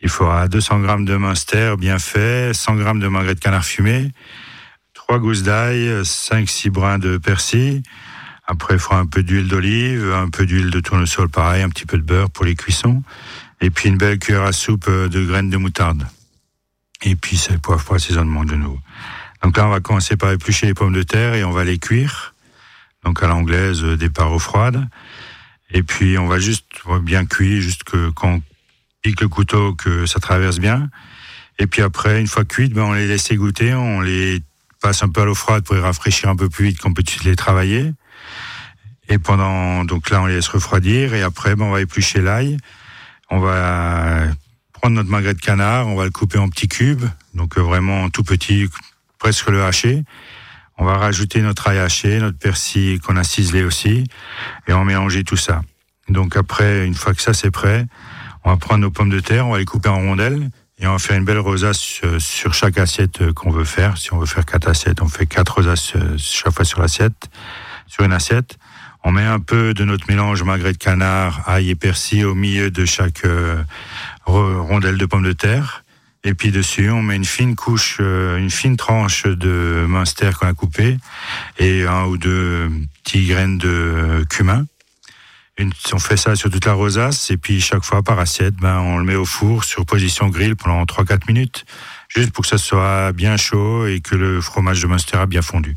Il 0.02 0.08
faudra 0.08 0.47
200 0.47 0.80
grammes 0.80 1.04
de 1.04 1.17
minster 1.17 1.75
bien 1.78 1.99
fait, 1.99 2.54
100 2.54 2.75
grammes 2.75 3.02
de 3.02 3.10
magret 3.10 3.36
de 3.36 3.41
canard 3.41 3.65
fumé, 3.65 4.13
trois 4.93 5.19
gousses 5.19 5.43
d'ail, 5.43 5.89
5-6 6.04 6.69
brins 6.69 6.99
de 6.99 7.17
persil. 7.17 7.84
Après, 8.47 8.75
il 8.75 8.80
faudra 8.80 8.99
un 8.99 9.08
peu 9.08 9.23
d'huile 9.23 9.49
d'olive, 9.49 10.13
un 10.13 10.30
peu 10.30 10.45
d'huile 10.45 10.69
de 10.69 10.80
tournesol, 10.80 11.28
pareil, 11.28 11.63
un 11.63 11.69
petit 11.69 11.86
peu 11.86 11.97
de 11.97 12.04
beurre 12.04 12.30
pour 12.30 12.45
les 12.45 12.56
cuissons. 12.56 13.04
Et 13.60 13.71
puis 13.71 13.89
une 13.89 13.97
belle 13.97 14.19
cuillère 14.19 14.43
à 14.43 14.54
soupe 14.54 14.86
euh, 14.88 15.10
de 15.10 15.25
graines 15.25 15.49
de 15.49 15.58
moutarde. 15.58 16.08
Et 17.02 17.16
puis 17.16 17.38
c'est 17.38 17.54
le 17.54 17.60
poivre 17.60 17.84
pour 17.84 17.96
assaisonnement 17.96 18.44
de 18.44 18.56
nouveau. 18.56 18.80
Donc 19.42 19.58
là, 19.58 19.68
on 19.68 19.70
va 19.70 19.80
commencer 19.80 20.18
par 20.18 20.32
éplucher 20.32 20.66
les 20.66 20.74
pommes 20.74 20.94
de 20.94 21.04
terre 21.04 21.34
et 21.34 21.44
on 21.44 21.52
va 21.52 21.64
les 21.64 21.80
cuire. 21.80 22.34
Donc 23.04 23.24
à 23.24 23.28
l'anglaise, 23.28 23.84
euh, 23.84 23.96
des 23.96 24.10
parois 24.10 24.40
froides. 24.40 24.86
Et 25.72 25.84
puis 25.84 26.18
on 26.18 26.28
va 26.28 26.40
juste 26.40 26.66
bien 27.02 27.26
cuire, 27.26 27.62
juste 27.62 27.84
que 27.84 28.10
quand 28.10 28.36
on 28.36 28.42
pique 29.02 29.22
le 29.22 29.28
couteau, 29.28 29.76
que 29.76 30.06
ça 30.06 30.20
traverse 30.20 30.60
bien. 30.60 30.90
Et 31.60 31.68
puis 31.68 31.82
après, 31.82 32.20
une 32.20 32.28
fois 32.28 32.46
cuites, 32.46 32.74
ben, 32.74 32.84
on 32.84 32.94
les 32.94 33.08
laisse 33.08 33.30
égoutter, 33.32 33.74
on 33.74 34.02
les 34.02 34.42
passe 34.82 35.04
un 35.04 35.10
peu 35.10 35.22
à 35.22 35.26
l'eau 35.26 35.36
froide 35.36 35.64
pour 35.64 35.76
les 35.76 35.82
rafraîchir 35.82 36.30
un 36.30 36.36
peu 36.36 36.50
plus 36.50 36.66
vite 36.66 36.80
qu'on 36.80 36.94
peut 36.94 37.04
les 37.26 37.36
travailler. 37.36 37.94
Et 39.10 39.18
pendant, 39.18 39.84
donc 39.86 40.10
là, 40.10 40.22
on 40.22 40.26
les 40.26 40.36
laisse 40.36 40.48
refroidir 40.48 41.14
et 41.14 41.22
après, 41.22 41.56
ben, 41.56 41.66
on 41.66 41.72
va 41.72 41.82
éplucher 41.82 42.22
l'ail. 42.22 42.58
On 43.30 43.40
va 43.40 44.24
prendre 44.80 44.96
notre 44.96 45.10
magret 45.10 45.34
de 45.34 45.42
canard, 45.42 45.88
on 45.88 45.96
va 45.96 46.06
le 46.06 46.12
couper 46.12 46.38
en 46.38 46.48
petits 46.48 46.70
cubes, 46.70 47.06
donc 47.34 47.58
euh, 47.58 47.62
vraiment 47.62 48.10
tout 48.10 48.24
petit, 48.24 48.70
presque 49.18 49.50
le 49.50 49.63
hacher. 49.63 50.04
On 50.78 50.86
va 50.86 50.96
rajouter 50.98 51.42
notre 51.42 51.68
ail 51.68 51.80
haché, 51.80 52.20
notre 52.20 52.38
persil 52.38 53.02
qu'on 53.02 53.18
a 53.18 53.24
ciselé 53.26 53.63
aussi, 53.63 54.06
et 54.68 54.74
on 54.74 54.86
mélanger 54.86 55.26
tout 55.26 55.36
ça. 55.36 55.62
Donc 56.08 56.38
après, 56.38 56.86
une 56.86 56.96
fois 56.96 57.13
que 57.13 57.22
ça 57.22 57.34
c'est 57.34 57.52
prêt, 57.52 57.86
on 58.46 58.52
va 58.52 58.58
prendre 58.58 58.80
nos 58.80 58.89
pommes 58.89 59.10
de 59.10 59.20
terre, 59.20 59.48
on 59.48 59.52
va 59.52 59.58
les 59.58 59.65
couper 59.65 59.89
en 59.89 59.98
rondelles, 59.98 60.50
et 60.80 60.88
on 60.88 60.94
va 60.94 61.00
faire 61.00 61.18
une 61.18 61.26
belle 61.26 61.39
rosace 61.39 62.00
euh, 62.06 62.20
sur 62.20 62.54
chaque 62.54 62.78
assiette 62.78 63.22
euh, 63.22 63.34
qu'on 63.34 63.52
veut 63.52 63.65
faire. 63.65 63.98
Si 63.98 64.13
on 64.13 64.18
veut 64.18 64.26
faire 64.26 64.46
quatre 64.46 64.70
assiettes, 64.70 65.02
on 65.02 65.10
fait 65.10 65.26
quatre 65.26 65.56
rosaces 65.56 65.94
euh, 65.98 66.15
chaque 66.18 66.54
fois 66.54 66.63
sur 66.63 66.80
l'assiette, 66.80 67.30
sur 67.86 68.06
une 68.06 68.13
assiette. 68.13 68.58
On 69.04 69.12
met 69.12 69.26
un 69.26 69.39
peu 69.39 69.74
de 69.74 69.84
notre 69.84 70.08
mélange 70.08 70.44
magret 70.44 70.72
de 70.72 70.78
canard, 70.78 71.42
ail 71.50 71.70
et 71.70 71.76
persil 71.76 72.26
au 72.26 72.36
milieu 72.36 72.72
de 72.72 72.86
chaque 72.86 73.24
rondelle 74.30 74.98
de 74.98 75.06
pommes 75.06 75.24
de 75.24 75.34
terre. 75.34 75.84
Et 76.24 76.34
puis 76.34 76.52
dessus, 76.52 76.89
on 76.89 77.02
met 77.02 77.15
une 77.15 77.26
fine 77.26 77.56
couche, 77.56 78.00
une 78.00 78.50
fine 78.50 78.76
tranche 78.76 79.24
de 79.24 79.86
minster 79.88 80.32
qu'on 80.38 80.48
a 80.48 80.54
coupé 80.54 80.98
et 81.58 81.86
un 81.86 82.06
ou 82.06 82.18
deux 82.18 82.70
petits 83.04 83.26
graines 83.28 83.58
de 83.58 84.26
cumin 84.30 84.65
on 85.94 86.00
fait 86.00 86.18
ça 86.18 86.36
sur 86.36 86.50
toute 86.50 86.65
la 86.65 86.74
rosace 86.74 87.32
et 87.32 87.38
puis 87.38 87.60
chaque 87.62 87.84
fois 87.84 88.02
par 88.04 88.20
assiette, 88.20 88.56
ben, 88.56 88.80
on 88.80 88.98
le 88.98 89.04
met 89.04 89.15
au 89.15 89.26
four 89.26 89.63
sur 89.63 89.86
position 89.86 90.30
grill 90.30 90.56
pendant 90.56 90.84
3-4 90.84 91.28
minutes, 91.28 91.65
juste 92.08 92.32
pour 92.32 92.44
que 92.44 92.50
ça 92.50 92.58
soit 92.58 93.12
bien 93.12 93.38
chaud 93.38 93.86
et 93.86 94.00
que 94.00 94.15
le 94.15 94.42
fromage 94.42 94.82
de 94.82 94.88
Munster 94.88 95.18
a 95.18 95.26
bien 95.26 95.42
fondu. 95.42 95.76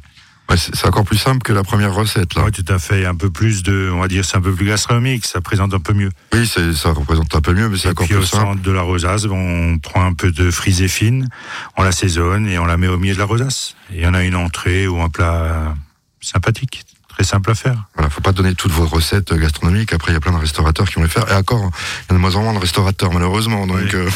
C'est 0.56 0.86
encore 0.86 1.04
plus 1.04 1.16
simple 1.16 1.42
que 1.42 1.52
la 1.52 1.62
première 1.62 1.94
recette, 1.94 2.34
là. 2.34 2.42
Oui, 2.44 2.52
tout 2.52 2.64
à 2.72 2.78
fait. 2.78 3.06
Un 3.06 3.14
peu 3.14 3.30
plus 3.30 3.62
de, 3.62 3.90
on 3.92 4.00
va 4.00 4.08
dire, 4.08 4.24
c'est 4.24 4.36
un 4.36 4.40
peu 4.40 4.52
plus 4.52 4.66
gastronomique. 4.66 5.24
Ça 5.24 5.40
présente 5.40 5.72
un 5.72 5.80
peu 5.80 5.94
mieux. 5.94 6.10
Oui, 6.32 6.46
ça 6.46 6.92
représente 6.92 7.34
un 7.34 7.40
peu 7.40 7.54
mieux, 7.54 7.68
mais 7.68 7.78
c'est 7.78 7.88
encore 7.88 8.06
puis 8.06 8.14
plus 8.14 8.22
au 8.22 8.26
simple. 8.26 8.44
centre 8.44 8.62
de 8.62 8.72
la 8.72 8.82
rosace, 8.82 9.24
on 9.30 9.78
prend 9.78 10.04
un 10.04 10.12
peu 10.12 10.30
de 10.30 10.50
frisée 10.50 10.88
fine, 10.88 11.28
on 11.76 11.82
l'assaisonne 11.82 12.46
et 12.46 12.58
on 12.58 12.66
la 12.66 12.76
met 12.76 12.88
au 12.88 12.98
milieu 12.98 13.14
de 13.14 13.18
la 13.18 13.24
rosace. 13.24 13.76
Et 13.94 14.06
on 14.06 14.14
a 14.14 14.22
une 14.24 14.36
entrée 14.36 14.86
ou 14.86 15.00
un 15.00 15.08
plat 15.08 15.74
sympathique 16.20 16.84
très 17.08 17.24
simple 17.24 17.50
à 17.50 17.54
faire. 17.54 17.84
Voilà, 17.94 18.10
faut 18.10 18.20
pas 18.20 18.32
donner 18.32 18.54
toutes 18.54 18.72
vos 18.72 18.86
recettes 18.86 19.32
gastronomiques. 19.34 19.92
Après, 19.92 20.12
il 20.12 20.14
y 20.14 20.16
a 20.16 20.20
plein 20.20 20.32
de 20.32 20.38
restaurateurs 20.38 20.88
qui 20.88 20.94
vont 20.94 21.02
les 21.02 21.08
faire. 21.08 21.30
Et 21.30 21.34
encore, 21.34 21.60
il 21.60 22.12
y 22.12 22.12
a 22.12 22.14
de 22.14 22.18
moins 22.18 22.34
en 22.36 22.42
moins 22.42 22.54
de 22.54 22.58
restaurateurs, 22.58 23.12
malheureusement. 23.12 23.66
Donc, 23.66 23.94
euh, 23.94 24.08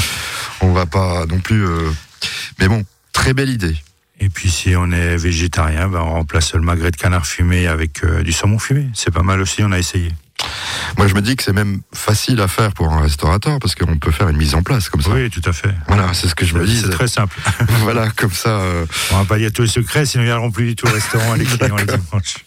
on 0.60 0.72
va 0.72 0.86
pas 0.86 1.24
non 1.26 1.38
plus. 1.38 1.64
Euh, 1.64 1.90
mais 2.58 2.68
bon, 2.68 2.84
très 3.12 3.32
belle 3.32 3.50
idée. 3.50 3.76
Et 4.22 4.28
puis, 4.28 4.52
si 4.52 4.76
on 4.76 4.92
est 4.92 5.16
végétarien, 5.16 5.88
ben, 5.88 5.98
on 5.98 6.12
remplace 6.12 6.54
le 6.54 6.60
magret 6.60 6.92
de 6.92 6.96
canard 6.96 7.26
fumé 7.26 7.66
avec 7.66 8.04
euh, 8.04 8.22
du 8.22 8.30
saumon 8.30 8.60
fumé. 8.60 8.86
C'est 8.94 9.10
pas 9.10 9.24
mal 9.24 9.40
aussi, 9.40 9.64
on 9.64 9.72
a 9.72 9.80
essayé. 9.80 10.12
Moi, 10.96 11.08
je 11.08 11.14
me 11.14 11.20
dis 11.20 11.34
que 11.34 11.42
c'est 11.42 11.52
même 11.52 11.80
facile 11.92 12.40
à 12.40 12.46
faire 12.46 12.72
pour 12.72 12.92
un 12.92 13.00
restaurateur 13.00 13.58
parce 13.58 13.74
qu'on 13.74 13.98
peut 13.98 14.12
faire 14.12 14.28
une 14.28 14.36
mise 14.36 14.54
en 14.54 14.62
place 14.62 14.88
comme 14.90 15.02
ça. 15.02 15.10
Oui, 15.10 15.28
tout 15.28 15.42
à 15.44 15.52
fait. 15.52 15.74
Voilà, 15.88 16.14
c'est 16.14 16.28
ce 16.28 16.36
que 16.36 16.46
je 16.46 16.54
me 16.54 16.64
dis. 16.64 16.80
C'est 16.80 16.90
très 16.90 17.08
simple. 17.08 17.36
voilà, 17.80 18.10
comme 18.10 18.30
ça. 18.30 18.60
Euh... 18.60 18.86
On 19.10 19.18
va 19.18 19.24
pas 19.24 19.38
dire 19.38 19.50
tous 19.52 19.62
les 19.62 19.68
secrets, 19.68 20.06
sinon 20.06 20.22
ils 20.22 20.26
viendront 20.26 20.52
plus 20.52 20.66
du 20.66 20.76
tout 20.76 20.86
au 20.86 20.92
restaurant 20.92 21.34
les 21.34 21.44
clients 21.44 21.74
les 21.74 21.84
dimanches. 21.84 22.44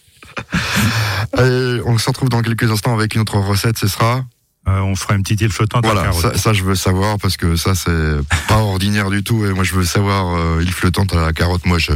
Allez, 1.34 1.82
on 1.84 1.98
se 1.98 2.08
retrouve 2.08 2.30
dans 2.30 2.40
quelques 2.40 2.70
instants 2.70 2.94
avec 2.94 3.14
une 3.14 3.20
autre 3.20 3.36
recette. 3.36 3.76
Ce 3.76 3.86
sera 3.86 4.24
euh, 4.68 4.80
on 4.80 4.96
fera 4.96 5.14
une 5.14 5.22
petite 5.22 5.40
île 5.42 5.52
flottante 5.52 5.84
voilà, 5.84 6.00
à 6.00 6.04
la 6.04 6.10
carotte. 6.10 6.36
Ça, 6.36 6.38
ça, 6.38 6.52
je 6.52 6.64
veux 6.64 6.74
savoir 6.74 7.18
parce 7.18 7.36
que 7.36 7.54
ça 7.54 7.74
c'est 7.74 8.16
pas 8.48 8.56
ordinaire 8.56 9.10
du 9.10 9.22
tout. 9.22 9.46
Et 9.46 9.52
moi 9.52 9.62
je 9.62 9.74
veux 9.74 9.84
savoir 9.84 10.34
euh, 10.34 10.62
île 10.62 10.72
flottante 10.72 11.14
à 11.14 11.20
la 11.20 11.32
carotte. 11.32 11.64
Moi 11.66 11.78
je 11.78 11.92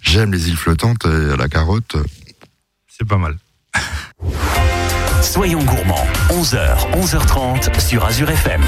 j'aime 0.00 0.32
les 0.32 0.48
îles 0.48 0.56
flottantes 0.56 1.04
et 1.04 1.32
à 1.32 1.36
la 1.36 1.48
carotte. 1.48 1.96
C'est 2.88 3.06
pas 3.06 3.18
mal. 3.18 3.36
Soyons 5.22 5.62
gourmands, 5.64 6.06
11h, 6.30 6.92
11h30 6.92 7.80
sur 7.80 8.04
Azure 8.04 8.30
FM. 8.30 8.62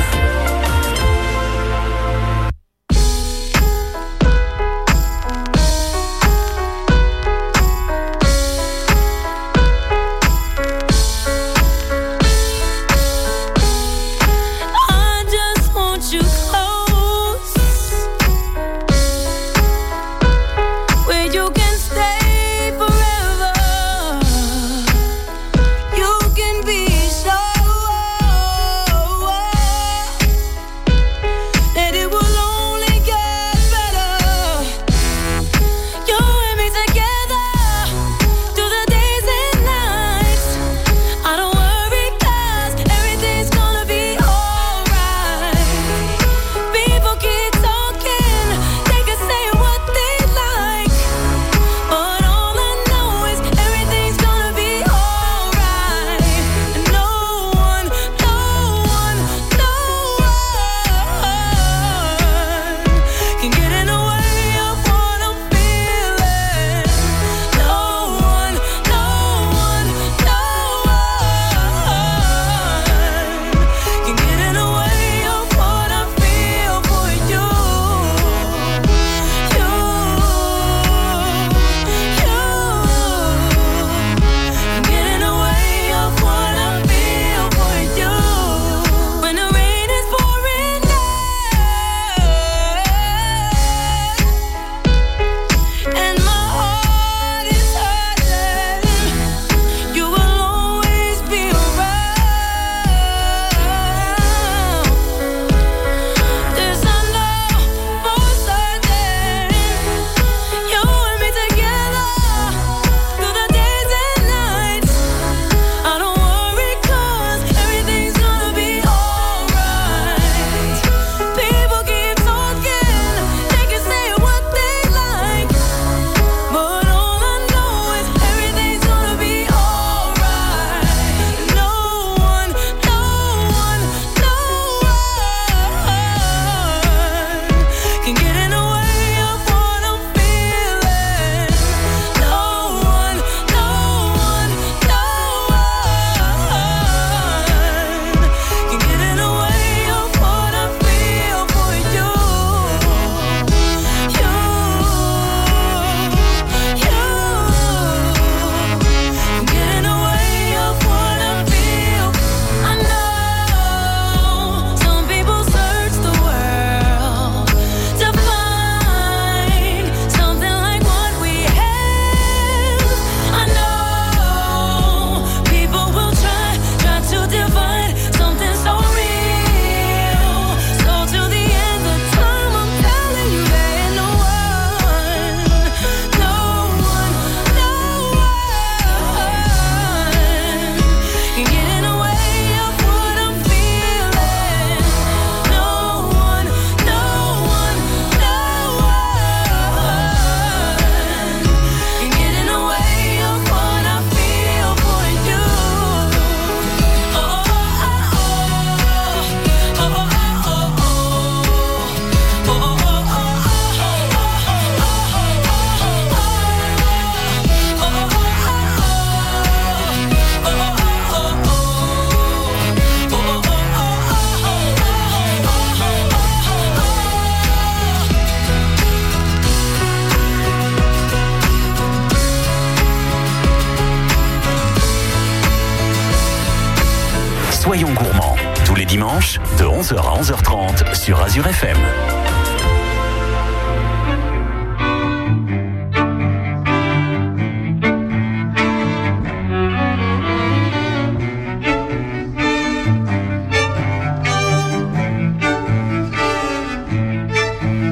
11h 239.87 239.99
à 239.99 240.21
11h30 240.21 240.95
sur 240.97 241.23
Azure 241.23 241.47
FM. 241.47 241.77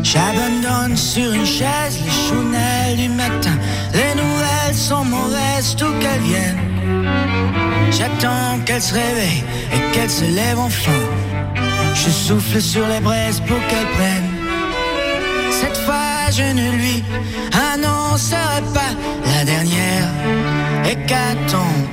J'abandonne 0.03 0.97
sur 0.97 1.33
une 1.33 1.47
chaise 1.47 2.01
les 2.05 2.11
chounelles 2.11 2.97
du 2.97 3.09
matin. 3.11 3.53
Les 3.93 4.01
nouvelles 4.21 4.75
sont 4.75 5.05
mauvaises, 5.05 5.77
tout 5.77 5.93
qu'elles 6.01 6.21
viennent. 6.23 6.59
J'attends 7.93 8.59
qu'elle 8.67 8.83
se 8.83 8.95
réveille 8.95 9.45
et 9.73 9.93
qu'elle 9.93 10.11
se 10.11 10.25
lève 10.25 10.59
enfin. 10.59 11.04
Je 12.05 12.11
souffle 12.11 12.61
sur 12.61 12.87
les 12.87 13.01
braises 13.01 13.41
pour 13.41 13.59
qu'elle 13.69 13.87
prenne. 13.97 14.31
Cette 15.51 15.79
fois, 15.79 16.31
je 16.31 16.43
ne 16.43 16.71
lui 16.73 17.03
annoncerai 17.73 18.61
pas 18.75 18.93
la 19.25 19.45
dernière 19.45 20.11
hécatombe. 20.85 21.89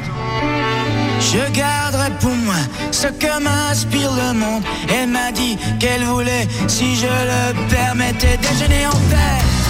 Je 1.21 1.49
garderai 1.53 2.09
pour 2.19 2.35
moi 2.35 2.61
ce 2.91 3.07
que 3.07 3.41
m'inspire 3.41 4.11
le 4.11 4.33
monde. 4.33 4.63
Elle 4.93 5.07
m'a 5.07 5.31
dit 5.31 5.57
qu'elle 5.79 6.03
voulait, 6.03 6.45
si 6.67 6.97
je 6.97 7.05
le 7.05 7.69
permettais, 7.69 8.37
déjeuner 8.37 8.87
en 8.87 8.99
paix. 9.11 9.60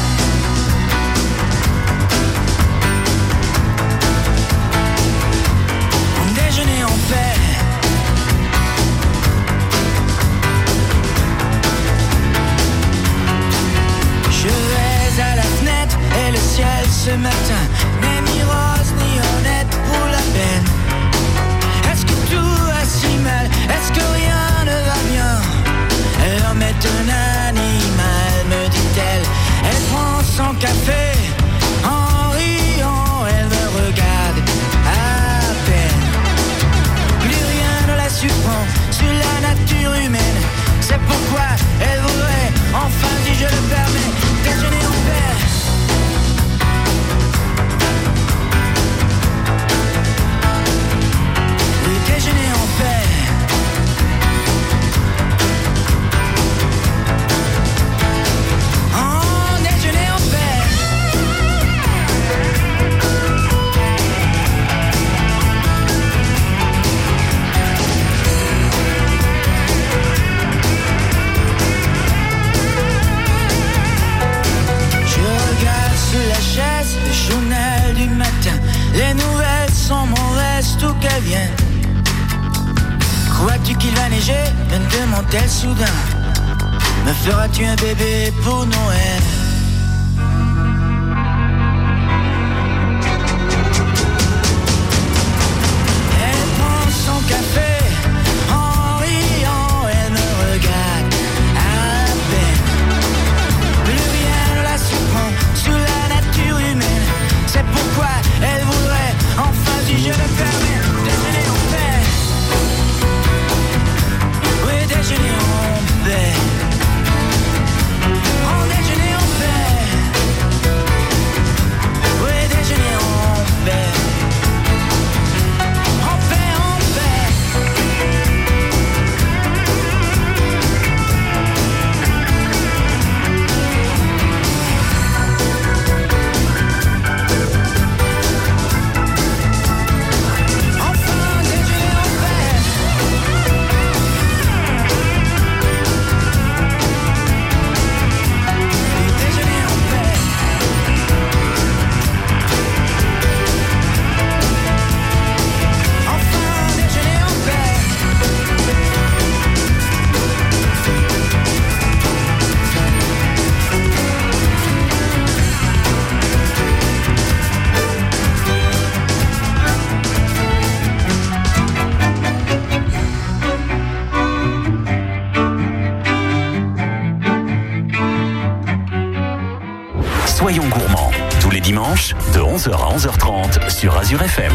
Soyons 180.41 180.67
gourmands, 180.69 181.11
tous 181.39 181.51
les 181.51 181.61
dimanches, 181.61 182.15
de 182.33 182.39
11h 182.39 182.71
à 182.71 182.97
11h30 182.97 183.69
sur 183.69 183.95
Azure 183.95 184.23
FM. 184.23 184.51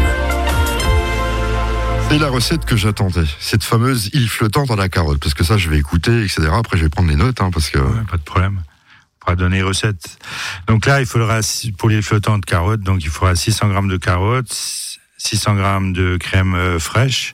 C'est 2.09 2.17
la 2.17 2.27
recette 2.27 2.65
que 2.65 2.75
j'attendais, 2.75 3.23
cette 3.39 3.63
fameuse 3.63 4.09
île 4.11 4.27
flottante 4.27 4.69
à 4.69 4.75
la 4.75 4.89
carotte, 4.89 5.21
parce 5.21 5.33
que 5.33 5.45
ça, 5.45 5.57
je 5.57 5.69
vais 5.69 5.77
écouter, 5.77 6.23
etc. 6.23 6.49
Après, 6.51 6.77
je 6.77 6.83
vais 6.83 6.89
prendre 6.89 7.07
les 7.07 7.15
notes, 7.15 7.39
hein, 7.39 7.51
parce 7.53 7.69
que 7.69 7.79
Ouais, 7.79 8.03
pas 8.11 8.17
de 8.17 8.21
problème. 8.23 8.63
On 8.65 9.19
pourra 9.21 9.35
donner 9.37 9.61
recette. 9.61 10.19
Donc 10.67 10.85
là, 10.85 10.99
il 10.99 11.05
faudra, 11.05 11.39
pour 11.77 11.87
les 11.87 12.01
flottants 12.01 12.37
de 12.37 12.45
carottes, 12.45 12.81
donc 12.81 13.05
il 13.05 13.09
faudra 13.09 13.37
600 13.37 13.69
grammes 13.69 13.87
de 13.87 13.95
carottes, 13.95 14.99
600 15.17 15.55
grammes 15.55 15.93
de 15.93 16.17
crème 16.17 16.53
euh, 16.53 16.79
fraîche, 16.79 17.31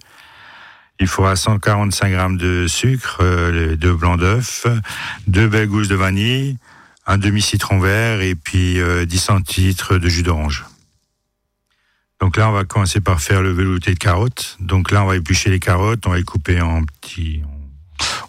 il 0.99 1.07
faudra 1.07 1.35
145 1.35 2.11
grammes 2.11 2.37
de 2.37 2.67
sucre, 2.67 3.17
euh, 3.21 3.75
deux 3.77 3.95
blancs 3.95 4.19
d'œufs, 4.19 4.67
deux 5.25 5.47
belles 5.47 5.69
gousses 5.69 5.87
de 5.87 5.95
vanille, 5.95 6.59
un 7.05 7.17
demi-citron 7.17 7.79
vert 7.79 8.21
et 8.21 8.35
puis 8.35 8.79
euh, 8.79 9.05
10 9.05 9.17
centilitres 9.17 9.97
de 9.97 10.09
jus 10.09 10.23
d'orange. 10.23 10.65
Donc 12.21 12.37
là, 12.37 12.49
on 12.49 12.53
va 12.53 12.63
commencer 12.63 13.01
par 13.01 13.21
faire 13.21 13.41
le 13.41 13.51
velouté 13.51 13.93
de 13.93 13.99
carottes. 13.99 14.57
Donc 14.61 14.91
là, 14.91 15.03
on 15.03 15.07
va 15.07 15.17
éplucher 15.17 15.49
les 15.49 15.59
carottes, 15.59 16.07
on 16.07 16.11
va 16.11 16.17
les 16.17 16.23
couper 16.23 16.61
en 16.61 16.83
petits 16.83 17.41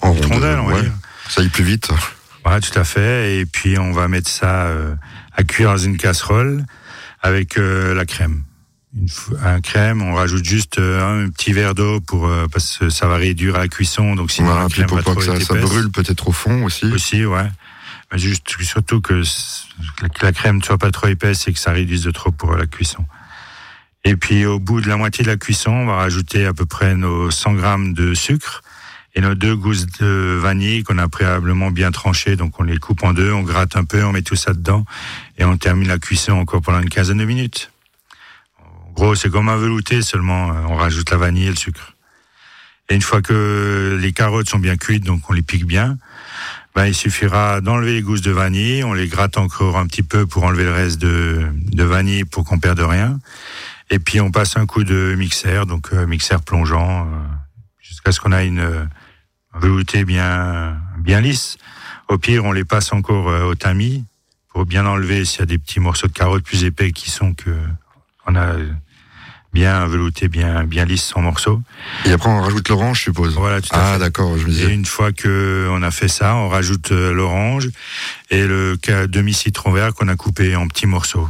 en 0.01 0.09
en 0.09 0.13
rondelles, 0.13 0.59
on 0.59 0.67
va 0.67 0.75
ouais, 0.75 0.83
dire. 0.83 0.93
ça 1.29 1.41
aille 1.41 1.49
plus 1.49 1.65
vite. 1.65 1.91
Voilà, 2.43 2.61
tout 2.61 2.79
à 2.79 2.85
fait. 2.85 3.39
Et 3.39 3.47
puis 3.47 3.79
on 3.79 3.93
va 3.93 4.09
mettre 4.09 4.29
ça 4.29 4.67
euh, 4.67 4.95
à 5.33 5.45
cuire 5.45 5.71
dans 5.71 5.79
une 5.79 5.97
casserole 5.97 6.65
avec 7.23 7.57
euh, 7.57 7.95
la 7.95 8.05
crème. 8.05 8.43
Une 8.97 9.09
un 9.43 9.61
crème, 9.61 10.03
on 10.03 10.15
rajoute 10.15 10.45
juste 10.45 10.79
euh, 10.79 11.25
un 11.25 11.31
petit 11.31 11.53
verre 11.53 11.75
d'eau 11.75 12.01
pour 12.01 12.29
euh, 12.29 12.47
parce 12.53 12.79
que 12.79 12.91
ça 12.91 13.09
va 13.09 13.17
réduire 13.17 13.57
à 13.57 13.61
la 13.61 13.69
cuisson. 13.69 14.15
Donc 14.15 14.31
sinon 14.31 14.49
Voilà, 14.49 14.65
la 14.65 14.69
crème 14.69 14.87
pour 14.87 14.99
va 14.99 15.03
pas 15.03 15.11
trop 15.13 15.21
que 15.21 15.27
ça, 15.27 15.41
ça 15.41 15.55
brûle 15.55 15.91
peut-être 15.91 16.29
au 16.29 16.33
fond 16.33 16.65
aussi. 16.65 16.87
aussi, 16.87 17.25
ouais. 17.25 17.49
Mais 18.14 18.20
juste 18.20 18.48
surtout 18.62 19.00
que, 19.00 19.22
la 20.22 20.33
crème 20.33 20.59
ne 20.59 20.62
soit 20.62 20.79
pas 20.79 20.92
trop 20.92 21.09
épaisse 21.09 21.48
et 21.48 21.53
que 21.53 21.59
ça 21.59 21.72
réduise 21.72 22.05
de 22.05 22.12
trop 22.12 22.31
pour 22.31 22.55
la 22.55 22.64
cuisson. 22.64 23.05
Et 24.05 24.14
puis 24.14 24.46
au 24.46 24.61
bout 24.61 24.81
de 24.81 24.88
la 24.88 24.96
moitié 24.96 25.24
de 25.24 25.31
la 25.31 25.37
cuisson, 25.37 25.72
on 25.72 25.87
va 25.87 25.96
rajouter 25.96 26.46
à 26.46 26.55
peu 26.55 26.64
près 26.64 26.94
nos 26.94 27.33
100 27.33 27.55
grammes 27.55 27.92
de 27.92 28.14
sucre 28.14 28.62
Et 29.16 29.20
nos 29.20 29.35
deux 29.35 29.57
gousses 29.57 29.87
de 29.98 30.38
vanille 30.40 30.85
qu'on 30.85 30.98
a 30.98 31.09
préalablement 31.09 31.72
bien 31.72 31.90
tranchées, 31.90 32.37
donc 32.37 32.61
on 32.61 32.62
les 32.62 32.79
coupe 32.79 33.03
en 33.03 33.14
deux, 33.14 33.33
on 33.33 33.42
gratte 33.42 33.74
un 33.74 33.85
peu, 33.85 34.05
on 34.05 34.12
met 34.12 34.22
tout 34.22 34.37
ça 34.37 34.53
dedans 34.53 34.85
et 35.37 35.44
on 35.44 35.57
termine 35.57 35.88
la 35.88 35.98
cuisson 35.98 36.35
encore 36.35 36.62
pendant 36.62 36.81
une 36.81 36.90
quinzaine 36.90 37.18
de 37.18 37.24
minutes. 37.24 37.72
En 38.61 38.92
gros, 38.92 39.16
c'est 39.16 39.29
comme 39.29 39.48
un 39.48 39.57
velouté, 39.57 40.03
seulement 40.03 40.50
euh, 40.50 40.66
on 40.68 40.77
rajoute 40.77 41.11
la 41.11 41.16
vanille 41.16 41.46
et 41.46 41.50
le 41.50 41.57
sucre. 41.57 41.94
Et 42.88 42.94
une 42.94 43.03
fois 43.03 43.22
que 43.22 43.98
les 44.00 44.12
carottes 44.12 44.48
sont 44.48 44.61
bien 44.61 44.77
cuites, 44.77 45.05
donc 45.05 45.29
on 45.29 45.33
les 45.33 45.42
pique 45.42 45.66
bien, 45.66 45.98
ben, 46.75 46.87
il 46.87 46.95
suffira 46.95 47.61
d'enlever 47.61 47.95
les 47.95 48.03
gousses 48.03 48.23
de 48.23 48.33
vanille, 48.33 48.83
on 48.83 48.95
les 48.95 49.07
gratte 49.07 49.39
encore 49.39 49.79
un 49.79 49.87
petit 49.87 50.03
peu 50.03 50.27
pour 50.27 50.45
enlever 50.45 50.65
le 50.65 50.73
reste 50.73 51.01
de, 51.01 51.49
de 51.55 51.85
vanille 51.85 52.25
pour 52.25 52.45
qu'on 52.45 52.59
perde 52.59 52.81
rien. 52.81 53.19
Et 53.91 53.99
puis 53.99 54.21
on 54.21 54.31
passe 54.31 54.57
un 54.57 54.67
coup 54.67 54.83
de 54.83 55.15
mixeur, 55.17 55.67
donc 55.67 55.93
euh, 55.93 56.07
mixeur 56.07 56.43
plongeant, 56.43 57.07
euh, 57.07 57.11
jusqu'à 57.79 58.11
ce 58.11 58.21
qu'on 58.21 58.33
ait 58.33 58.47
une 58.47 58.59
euh, 58.59 58.85
velouté 59.55 60.05
bien 60.05 60.77
bien 60.99 61.21
lisse. 61.21 61.59
Au 62.09 62.19
pire, 62.19 62.45
on 62.45 62.53
les 62.53 62.65
passe 62.65 62.93
encore 62.93 63.29
euh, 63.29 63.45
au 63.45 63.55
tamis 63.55 64.05
pour 64.49 64.67
bien 64.67 64.87
enlever 64.87 65.25
s'il 65.25 65.41
y 65.41 65.43
a 65.43 65.47
des 65.47 65.59
petits 65.59 65.81
morceaux 65.81 66.09
de 66.09 66.13
carottes 66.13 66.45
plus 66.45 66.65
épais 66.65 66.93
qui 66.93 67.11
sont 67.11 67.35
que 67.35 67.51
on 68.27 68.35
a 68.37 68.55
bien 69.55 69.87
velouté, 69.87 70.29
bien 70.29 70.64
bien 70.64 70.85
lisse 70.85 71.12
en 71.17 71.23
morceaux. 71.23 71.62
Et 72.05 72.12
après, 72.12 72.29
on 72.29 72.43
rajoute 72.43 72.69
l'orange, 72.69 72.99
je 72.99 73.05
suppose. 73.05 73.35
Voilà, 73.37 73.61
tout 73.62 73.69
à 73.73 73.95
Ah, 73.95 73.99
d'accord, 73.99 74.37
je 74.37 74.45
me 74.45 74.51
Et 74.51 74.53
disais. 74.53 74.75
une 74.75 74.85
fois 74.85 75.12
que 75.12 75.69
on 75.71 75.83
a 75.83 75.90
fait 75.90 76.09
ça, 76.09 76.35
on 76.35 76.49
rajoute 76.49 76.93
euh, 76.93 77.12
l'orange 77.12 77.71
et 78.31 78.47
le 78.47 78.77
demi-citron 79.07 79.73
vert 79.73 79.95
qu'on 79.95 80.09
a 80.09 80.17
coupé 80.17 80.57
en 80.57 80.69
petits 80.69 80.87
morceaux. 80.87 81.29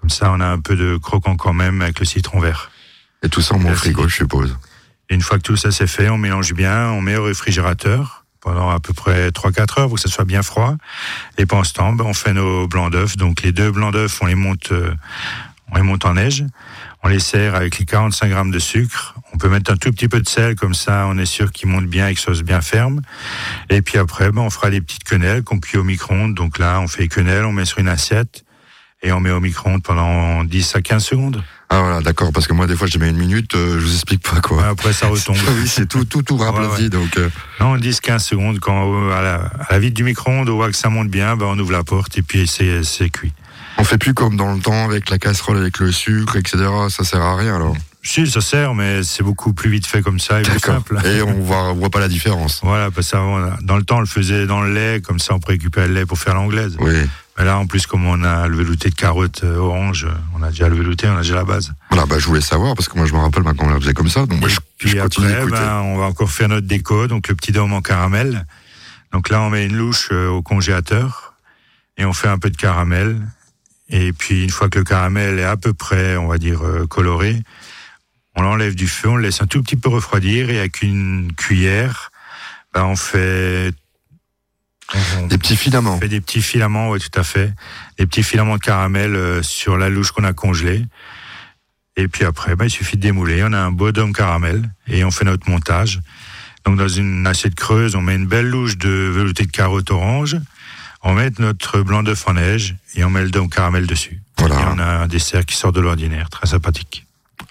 Comme 0.00 0.10
ça, 0.10 0.32
on 0.32 0.40
a 0.40 0.46
un 0.46 0.58
peu 0.58 0.74
de 0.76 0.96
croquant 0.96 1.36
quand 1.36 1.52
même 1.52 1.80
avec 1.80 2.00
le 2.00 2.04
citron 2.04 2.40
vert. 2.40 2.70
Et 3.22 3.28
tout 3.28 3.40
ça, 3.40 3.54
on 3.54 3.58
met 3.58 3.70
au 3.70 3.74
frigo, 3.74 4.08
je 4.08 4.16
suppose. 4.16 4.58
Et 5.08 5.14
une 5.14 5.22
fois 5.22 5.38
que 5.38 5.42
tout 5.42 5.56
ça 5.56 5.70
c'est 5.70 5.86
fait, 5.86 6.08
on 6.08 6.18
mélange 6.18 6.52
bien, 6.54 6.88
on 6.90 7.00
met 7.00 7.16
au 7.16 7.24
réfrigérateur 7.24 8.24
pendant 8.40 8.70
à 8.70 8.80
peu 8.80 8.94
près 8.94 9.28
3-4 9.28 9.80
heures 9.80 9.86
pour 9.88 9.96
que 9.96 10.00
ça 10.00 10.08
soit 10.08 10.24
bien 10.24 10.42
froid. 10.42 10.74
Et 11.36 11.44
pendant 11.46 11.62
ce 11.64 11.74
temps, 11.74 11.92
ben, 11.92 12.04
on 12.06 12.14
fait 12.14 12.32
nos 12.32 12.66
blancs 12.66 12.90
d'œufs. 12.90 13.16
Donc 13.16 13.42
les 13.42 13.52
deux 13.52 13.70
blancs 13.70 13.92
d'œufs, 13.92 14.18
on 14.22 14.26
les 14.26 14.34
monte, 14.34 14.72
euh, 14.72 14.94
on 15.72 15.76
les 15.76 15.82
monte 15.82 16.04
en 16.06 16.14
neige. 16.14 16.44
On 17.02 17.08
les 17.08 17.18
sert 17.18 17.54
avec 17.54 17.78
les 17.78 17.86
45 17.86 18.28
grammes 18.28 18.50
de 18.50 18.58
sucre. 18.58 19.14
On 19.32 19.38
peut 19.38 19.48
mettre 19.48 19.72
un 19.72 19.76
tout 19.76 19.90
petit 19.90 20.08
peu 20.08 20.20
de 20.20 20.28
sel, 20.28 20.54
comme 20.54 20.74
ça 20.74 21.06
on 21.08 21.16
est 21.18 21.24
sûr 21.26 21.50
qu'ils 21.50 21.68
montent 21.68 21.86
bien 21.88 22.08
et 22.08 22.10
qu'ils 22.14 22.20
soient 22.20 22.42
bien 22.42 22.60
fermes. 22.60 23.00
Et 23.70 23.80
puis 23.80 23.96
après, 23.98 24.30
ben, 24.30 24.42
on 24.42 24.50
fera 24.50 24.68
les 24.70 24.80
petites 24.80 25.04
quenelles 25.04 25.42
qu'on 25.42 25.58
cuit 25.60 25.78
au 25.78 25.84
micro-ondes. 25.84 26.34
Donc 26.34 26.58
là, 26.58 26.78
on 26.80 26.88
fait 26.88 27.02
les 27.02 27.08
quenelles, 27.08 27.44
on 27.44 27.52
met 27.52 27.64
sur 27.64 27.78
une 27.78 27.88
assiette 27.88 28.44
et 29.02 29.12
on 29.12 29.20
met 29.20 29.30
au 29.30 29.40
micro-ondes 29.40 29.82
pendant 29.82 30.44
10 30.44 30.76
à 30.76 30.82
15 30.82 31.02
secondes. 31.04 31.42
Ah 31.70 31.80
voilà, 31.80 32.00
d'accord, 32.02 32.32
parce 32.32 32.46
que 32.48 32.52
moi, 32.52 32.66
des 32.66 32.76
fois, 32.76 32.86
je 32.88 32.98
mets 32.98 33.08
une 33.08 33.16
minute, 33.16 33.54
euh, 33.54 33.78
je 33.80 33.84
vous 33.86 33.94
explique 33.94 34.22
pas 34.28 34.40
quoi. 34.42 34.66
Après, 34.66 34.92
ça 34.92 35.06
retombe. 35.08 35.36
oui, 35.56 35.66
c'est 35.68 35.86
tout, 35.88 36.04
tout, 36.04 36.20
tout 36.22 36.36
raplati, 36.36 36.82
Ouais, 36.82 36.88
donc. 36.90 37.16
euh, 37.16 37.30
Non, 37.60 37.76
10-15 37.78 38.18
secondes, 38.18 38.58
quand 38.58 38.92
euh, 38.92 39.12
à 39.12 39.22
la, 39.22 39.34
à 39.36 39.66
la 39.72 39.78
vide 39.78 39.94
du 39.94 40.02
micro-ondes, 40.02 40.48
on 40.50 40.56
voit 40.56 40.68
que 40.68 40.76
ça 40.76 40.90
monte 40.90 41.08
bien, 41.08 41.36
ben, 41.36 41.46
on 41.46 41.58
ouvre 41.58 41.72
la 41.72 41.84
porte 41.84 42.18
et 42.18 42.22
puis 42.22 42.46
c'est 42.46 42.82
c'est 42.82 43.08
cuit. 43.08 43.32
On 43.78 43.84
fait 43.84 43.98
plus 43.98 44.14
comme 44.14 44.36
dans 44.36 44.52
le 44.54 44.60
temps 44.60 44.84
avec 44.84 45.10
la 45.10 45.18
casserole, 45.18 45.56
avec 45.58 45.78
le 45.78 45.90
sucre, 45.92 46.36
etc. 46.36 46.58
Ça 46.88 47.04
sert 47.04 47.20
à 47.22 47.36
rien 47.36 47.56
alors. 47.56 47.74
Si, 48.02 48.26
ça 48.26 48.40
sert, 48.40 48.74
mais 48.74 49.02
c'est 49.02 49.22
beaucoup 49.22 49.52
plus 49.52 49.68
vite 49.70 49.86
fait 49.86 50.00
comme 50.00 50.18
ça 50.18 50.40
et 50.40 50.42
plus 50.42 50.58
simple. 50.58 50.98
Et 51.04 51.20
on 51.20 51.34
voit, 51.40 51.70
on 51.70 51.74
voit 51.74 51.90
pas 51.90 52.00
la 52.00 52.08
différence. 52.08 52.60
Voilà, 52.64 52.90
parce 52.90 53.12
a- 53.12 53.58
dans 53.62 53.76
le 53.76 53.82
temps, 53.82 53.98
on 53.98 54.00
le 54.00 54.06
faisait 54.06 54.46
dans 54.46 54.62
le 54.62 54.72
lait, 54.72 55.02
comme 55.02 55.18
ça 55.18 55.34
on 55.34 55.40
récupérer 55.46 55.86
le 55.88 55.94
lait 55.94 56.06
pour 56.06 56.18
faire 56.18 56.34
l'anglaise. 56.34 56.76
Oui. 56.80 56.94
Mais 57.38 57.44
là, 57.44 57.58
en 57.58 57.66
plus, 57.66 57.86
comme 57.86 58.06
on 58.06 58.22
a 58.24 58.48
le 58.48 58.56
velouté 58.56 58.88
de 58.90 58.94
carottes 58.94 59.44
euh, 59.44 59.56
orange, 59.58 60.06
on 60.38 60.42
a 60.42 60.50
déjà 60.50 60.68
le 60.68 60.76
velouté, 60.76 61.08
on 61.08 61.16
a 61.16 61.22
déjà 61.22 61.34
la 61.34 61.44
base. 61.44 61.72
Voilà, 61.90 62.06
bah, 62.06 62.18
je 62.18 62.26
voulais 62.26 62.40
savoir, 62.40 62.74
parce 62.74 62.88
que 62.88 62.96
moi, 62.96 63.06
je 63.06 63.12
me 63.12 63.18
rappelle 63.18 63.42
maintenant, 63.42 63.66
on 63.66 63.70
la 63.74 63.80
faisait 63.80 63.94
comme 63.94 64.08
ça. 64.08 64.26
Donc, 64.26 64.40
moi, 64.40 64.48
Et 64.48 64.52
je, 64.52 64.60
puis 64.78 64.88
je 64.90 64.98
après, 64.98 65.46
ben, 65.46 65.80
on 65.84 65.98
va 65.98 66.04
encore 66.06 66.30
faire 66.30 66.48
notre 66.48 66.66
déco, 66.66 67.06
donc 67.06 67.28
le 67.28 67.34
petit 67.34 67.52
dôme 67.52 67.72
en 67.72 67.80
caramel. 67.82 68.46
Donc 69.12 69.28
là, 69.28 69.40
on 69.42 69.50
met 69.50 69.66
une 69.66 69.76
louche 69.76 70.08
euh, 70.12 70.28
au 70.28 70.40
congélateur 70.42 71.34
et 71.98 72.04
on 72.04 72.12
fait 72.12 72.28
un 72.28 72.38
peu 72.38 72.50
de 72.50 72.56
caramel. 72.56 73.20
Et 73.90 74.12
puis 74.12 74.44
une 74.44 74.50
fois 74.50 74.68
que 74.68 74.78
le 74.78 74.84
caramel 74.84 75.38
est 75.38 75.44
à 75.44 75.56
peu 75.56 75.72
près, 75.72 76.16
on 76.16 76.26
va 76.28 76.38
dire, 76.38 76.62
euh, 76.64 76.86
coloré, 76.86 77.42
on 78.36 78.42
l'enlève 78.42 78.74
du 78.74 78.86
feu, 78.88 79.08
on 79.08 79.16
le 79.16 79.22
laisse 79.22 79.42
un 79.42 79.46
tout 79.46 79.62
petit 79.62 79.76
peu 79.76 79.88
refroidir 79.88 80.48
et 80.50 80.58
avec 80.60 80.82
une 80.82 81.32
cuillère, 81.36 82.10
ben, 82.72 82.84
on 82.84 82.96
fait 82.96 83.72
on- 85.18 85.26
Des 85.26 85.38
petits 85.38 85.56
filaments. 85.56 85.96
on 85.96 86.00
fait 86.00 86.08
des 86.08 86.20
petits 86.20 86.42
filaments, 86.42 86.90
oui, 86.90 87.00
tout 87.00 87.18
à 87.18 87.24
fait. 87.24 87.52
Des 87.98 88.06
petits 88.06 88.22
filaments 88.22 88.56
de 88.56 88.60
caramel 88.62 89.14
euh, 89.14 89.42
sur 89.42 89.76
la 89.76 89.88
louche 89.88 90.12
qu'on 90.12 90.24
a 90.24 90.32
congelée. 90.32 90.84
Et 91.96 92.08
puis 92.08 92.24
après, 92.24 92.54
bah, 92.56 92.66
il 92.66 92.70
suffit 92.70 92.96
de 92.96 93.02
démouler. 93.02 93.42
On 93.44 93.52
a 93.52 93.58
un 93.58 93.72
beau 93.72 93.92
dôme 93.92 94.12
caramel 94.12 94.70
et 94.86 95.04
on 95.04 95.10
fait 95.10 95.24
notre 95.24 95.48
montage. 95.50 96.00
Donc 96.64 96.76
dans 96.76 96.88
une 96.88 97.26
assiette 97.26 97.54
creuse, 97.54 97.94
on 97.96 98.00
met 98.02 98.14
une 98.14 98.26
belle 98.26 98.46
louche 98.48 98.78
de 98.78 98.88
velouté 98.88 99.44
de 99.46 99.50
carotte 99.50 99.90
orange. 99.90 100.36
On 101.02 101.14
met 101.14 101.30
notre 101.38 101.80
blanc 101.80 102.02
d'œuf 102.02 102.28
en 102.28 102.34
neige 102.34 102.76
et 102.94 103.04
on 103.04 103.10
met 103.10 103.24
le 103.24 103.48
caramel 103.48 103.86
dessus. 103.86 104.20
Voilà. 104.38 104.60
Et 104.60 104.64
on 104.74 104.78
a 104.78 104.84
un 104.84 105.06
dessert 105.08 105.44
qui 105.46 105.56
sort 105.56 105.72
de 105.72 105.80
l'ordinaire, 105.80 106.28
très 106.30 106.46
sympathique. 106.46 107.06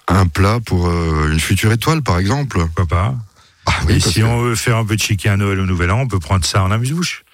Un 0.08 0.26
plat 0.26 0.58
pour 0.64 0.88
euh, 0.88 1.30
une 1.32 1.40
future 1.40 1.72
étoile, 1.72 2.02
par 2.02 2.18
exemple. 2.18 2.58
Pourquoi 2.58 2.86
pas 2.86 3.14
Ah 3.66 3.72
oui, 3.86 3.94
Et 3.94 4.00
si 4.00 4.22
on 4.22 4.40
veut 4.42 4.54
faire 4.54 4.76
un 4.76 4.84
peu 4.84 4.96
de 4.96 5.00
chicken 5.00 5.32
à 5.32 5.36
Noël 5.36 5.60
ou 5.60 5.66
Nouvel 5.66 5.90
An, 5.90 6.00
on 6.00 6.08
peut 6.08 6.20
prendre 6.20 6.44
ça 6.44 6.62
en 6.62 6.70
amuse-bouche. 6.70 7.24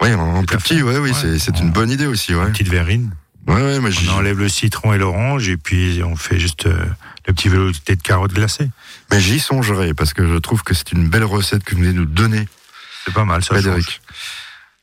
Oui, 0.00 0.12
en, 0.14 0.44
plus 0.44 0.56
petit, 0.56 0.82
ouais, 0.82 0.98
oui, 0.98 1.12
Ouais. 1.12 1.38
c'est, 1.38 1.60
une 1.60 1.70
bonne 1.70 1.90
idée 1.90 2.06
aussi, 2.06 2.34
ouais. 2.34 2.44
Une 2.46 2.52
petite 2.52 2.68
verrine. 2.68 3.14
Ouais, 3.46 3.54
ouais, 3.54 3.80
mais 3.80 3.90
On 4.08 4.12
enlève 4.14 4.38
le 4.38 4.48
citron 4.48 4.92
et 4.92 4.98
l'orange 4.98 5.48
et 5.48 5.56
puis 5.56 6.00
on 6.04 6.16
fait 6.16 6.38
juste 6.38 6.66
euh, 6.66 6.84
le 7.26 7.32
petit 7.34 7.48
velouté 7.48 7.96
de 7.96 8.02
carottes 8.02 8.32
glacées. 8.32 8.68
mais 9.10 9.20
j'y 9.20 9.38
songerai, 9.38 9.94
parce 9.94 10.12
que 10.12 10.26
je 10.26 10.34
trouve 10.36 10.62
que 10.62 10.74
c'est 10.74 10.92
une 10.92 11.08
belle 11.08 11.24
recette 11.24 11.62
que 11.64 11.74
vous 11.74 11.80
venez 11.82 11.92
nous 11.92 12.04
donner, 12.04 12.48
C'est 13.04 13.14
pas 13.14 13.24
mal, 13.24 13.42
ça. 13.44 13.60
change. 13.60 14.00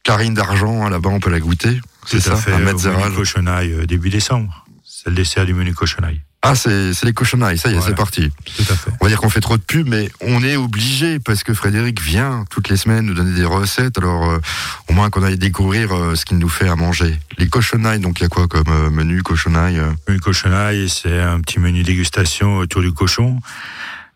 Carine 0.04 0.34
d'argent, 0.34 0.86
hein, 0.86 0.90
là-bas, 0.90 1.10
on 1.10 1.20
peut 1.20 1.30
la 1.30 1.40
goûter. 1.40 1.80
C'est 2.06 2.20
ça, 2.20 2.34
à 2.34 2.36
fait. 2.38 2.54
un 2.54 2.58
au 2.58 2.60
Metzeral. 2.66 3.14
cochonaille 3.14 3.74
euh, 3.74 3.86
début 3.86 4.10
décembre. 4.10 4.66
C'est 4.84 5.10
le 5.10 5.16
dessert 5.16 5.46
du 5.46 5.54
menu 5.54 5.74
cochonaille. 5.74 6.22
Ah, 6.42 6.56
c'est, 6.56 6.94
c'est 6.94 7.06
les 7.06 7.12
cochonailles, 7.12 7.58
ça 7.58 7.68
y 7.68 7.74
est, 7.74 7.76
Voilà. 7.76 7.90
c'est 7.92 7.98
parti. 7.98 8.32
Tout 8.46 8.64
à 8.72 8.76
fait. 8.76 8.92
On 9.02 9.06
va 9.06 9.10
dire 9.10 9.20
qu'on 9.20 9.30
fait 9.30 9.42
trop 9.42 9.58
de 9.58 9.62
pub, 9.62 9.90
mais 9.90 10.10
on 10.22 10.42
est 10.42 10.56
obligé 10.56 11.20
parce 11.20 11.44
que 11.44 11.54
Frédéric 11.54 12.02
vient 12.02 12.46
toutes 12.50 12.70
les 12.70 12.78
semaines 12.78 13.06
nous 13.06 13.14
donner 13.14 13.34
des 13.36 13.44
recettes. 13.44 13.98
Alors, 13.98 14.30
euh, 14.30 14.40
au 14.88 14.94
moins 14.94 15.10
qu'on 15.10 15.22
aille 15.22 15.38
découvrir 15.38 15.94
euh, 15.94 16.16
ce 16.16 16.24
qu'il 16.24 16.38
nous 16.38 16.48
fait 16.48 16.70
à 16.70 16.78
manger. 16.78 17.20
Les 17.38 17.50
cochonailles, 17.50 18.00
donc 18.00 18.20
il 18.20 18.24
y 18.24 18.26
a 18.26 18.30
quoi 18.30 18.48
comme 18.48 18.70
euh, 18.70 18.90
menu 18.90 19.22
cochonaille 19.22 19.80
euh? 19.80 19.92
Le 20.08 20.14
menu 20.14 20.22
cochonaille, 20.22 20.88
c'est 20.88 21.20
un 21.20 21.42
petit 21.42 21.60
menu 21.60 21.84
dégustation 21.84 22.60
autour 22.60 22.82
du 22.84 22.94
cochon. 22.94 23.40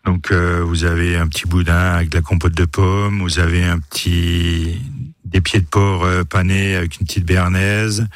Donc 0.06 0.32
euh, 0.32 0.62
vous 0.64 0.84
avez 0.84 1.16
un 1.18 1.28
petit 1.28 1.46
boudin 1.46 1.92
avec 1.94 2.08
de 2.08 2.16
la 2.16 2.22
compote 2.22 2.54
de 2.54 2.64
pommes, 2.64 3.20
vous 3.20 3.38
avez 3.38 3.64
un 3.64 3.78
petit 3.78 4.80
des 5.24 5.40
pieds 5.40 5.60
de 5.60 5.66
porc 5.66 6.04
euh, 6.04 6.24
panés 6.24 6.76
avec 6.76 7.00
une 7.00 7.06
petite 7.06 7.24
béarnaise, 7.24 8.06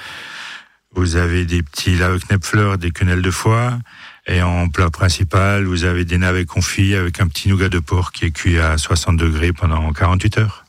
vous 0.95 1.17
avez 1.17 1.45
des 1.45 1.63
petits 1.63 1.97
knepfleur, 2.29 2.79
des 2.79 2.91
quenelles 2.91 3.23
de 3.23 3.31
foie, 3.31 3.79
et 4.27 4.43
en 4.43 4.69
plat 4.69 4.91
principal, 4.91 5.65
vous 5.65 5.85
avez 5.85 6.05
des 6.05 6.19
navets 6.19 6.45
confits 6.45 6.95
avec 6.95 7.21
un 7.21 7.29
petit 7.29 7.49
nougat 7.49 7.69
de 7.69 7.79
porc 7.79 8.13
qui 8.13 8.27
est 8.27 8.31
cuit 8.31 8.59
à 8.59 8.77
60 8.77 9.17
degrés 9.17 9.53
pendant 9.53 9.93
48 9.93 10.39
heures. 10.39 10.65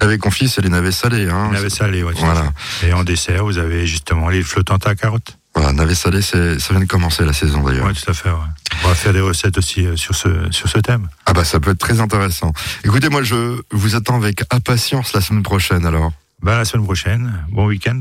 Navet 0.00 0.18
confit, 0.18 0.48
c'est 0.48 0.60
les 0.60 0.68
navets 0.68 0.92
salés. 0.92 1.28
Hein. 1.28 1.50
Navets 1.52 1.70
salés, 1.70 2.02
à 2.02 2.10
Voilà. 2.16 2.52
Et 2.82 2.92
en 2.92 3.04
dessert, 3.04 3.44
vous 3.44 3.58
avez 3.58 3.86
justement 3.86 4.28
les 4.28 4.42
flottantes 4.42 4.86
à 4.86 4.94
carottes. 4.94 5.38
Voilà, 5.54 5.72
navet 5.72 5.94
salé, 5.94 6.20
c'est, 6.20 6.58
ça 6.58 6.74
vient 6.74 6.80
de 6.80 6.88
commencer 6.88 7.24
la 7.24 7.32
saison 7.32 7.62
d'ailleurs. 7.62 7.86
Ouais, 7.86 7.92
tout 7.92 8.10
à 8.10 8.14
fait. 8.14 8.30
Ouais. 8.30 8.36
On 8.84 8.88
va 8.88 8.94
faire 8.94 9.12
des 9.12 9.20
recettes 9.20 9.56
aussi 9.56 9.86
euh, 9.86 9.96
sur 9.96 10.14
ce 10.14 10.50
sur 10.50 10.68
ce 10.68 10.78
thème. 10.78 11.08
Ah 11.26 11.32
bah 11.32 11.44
ça 11.44 11.60
peut 11.60 11.70
être 11.70 11.78
très 11.78 12.00
intéressant. 12.00 12.52
Écoutez, 12.84 13.08
moi 13.08 13.22
je 13.22 13.60
vous 13.70 13.94
attends 13.94 14.16
avec 14.16 14.42
impatience 14.50 15.12
la 15.12 15.20
semaine 15.20 15.42
prochaine 15.42 15.86
alors. 15.86 16.12
Bah, 16.42 16.58
la 16.58 16.64
semaine 16.66 16.84
prochaine. 16.84 17.32
Bon 17.50 17.66
week-end. 17.66 18.00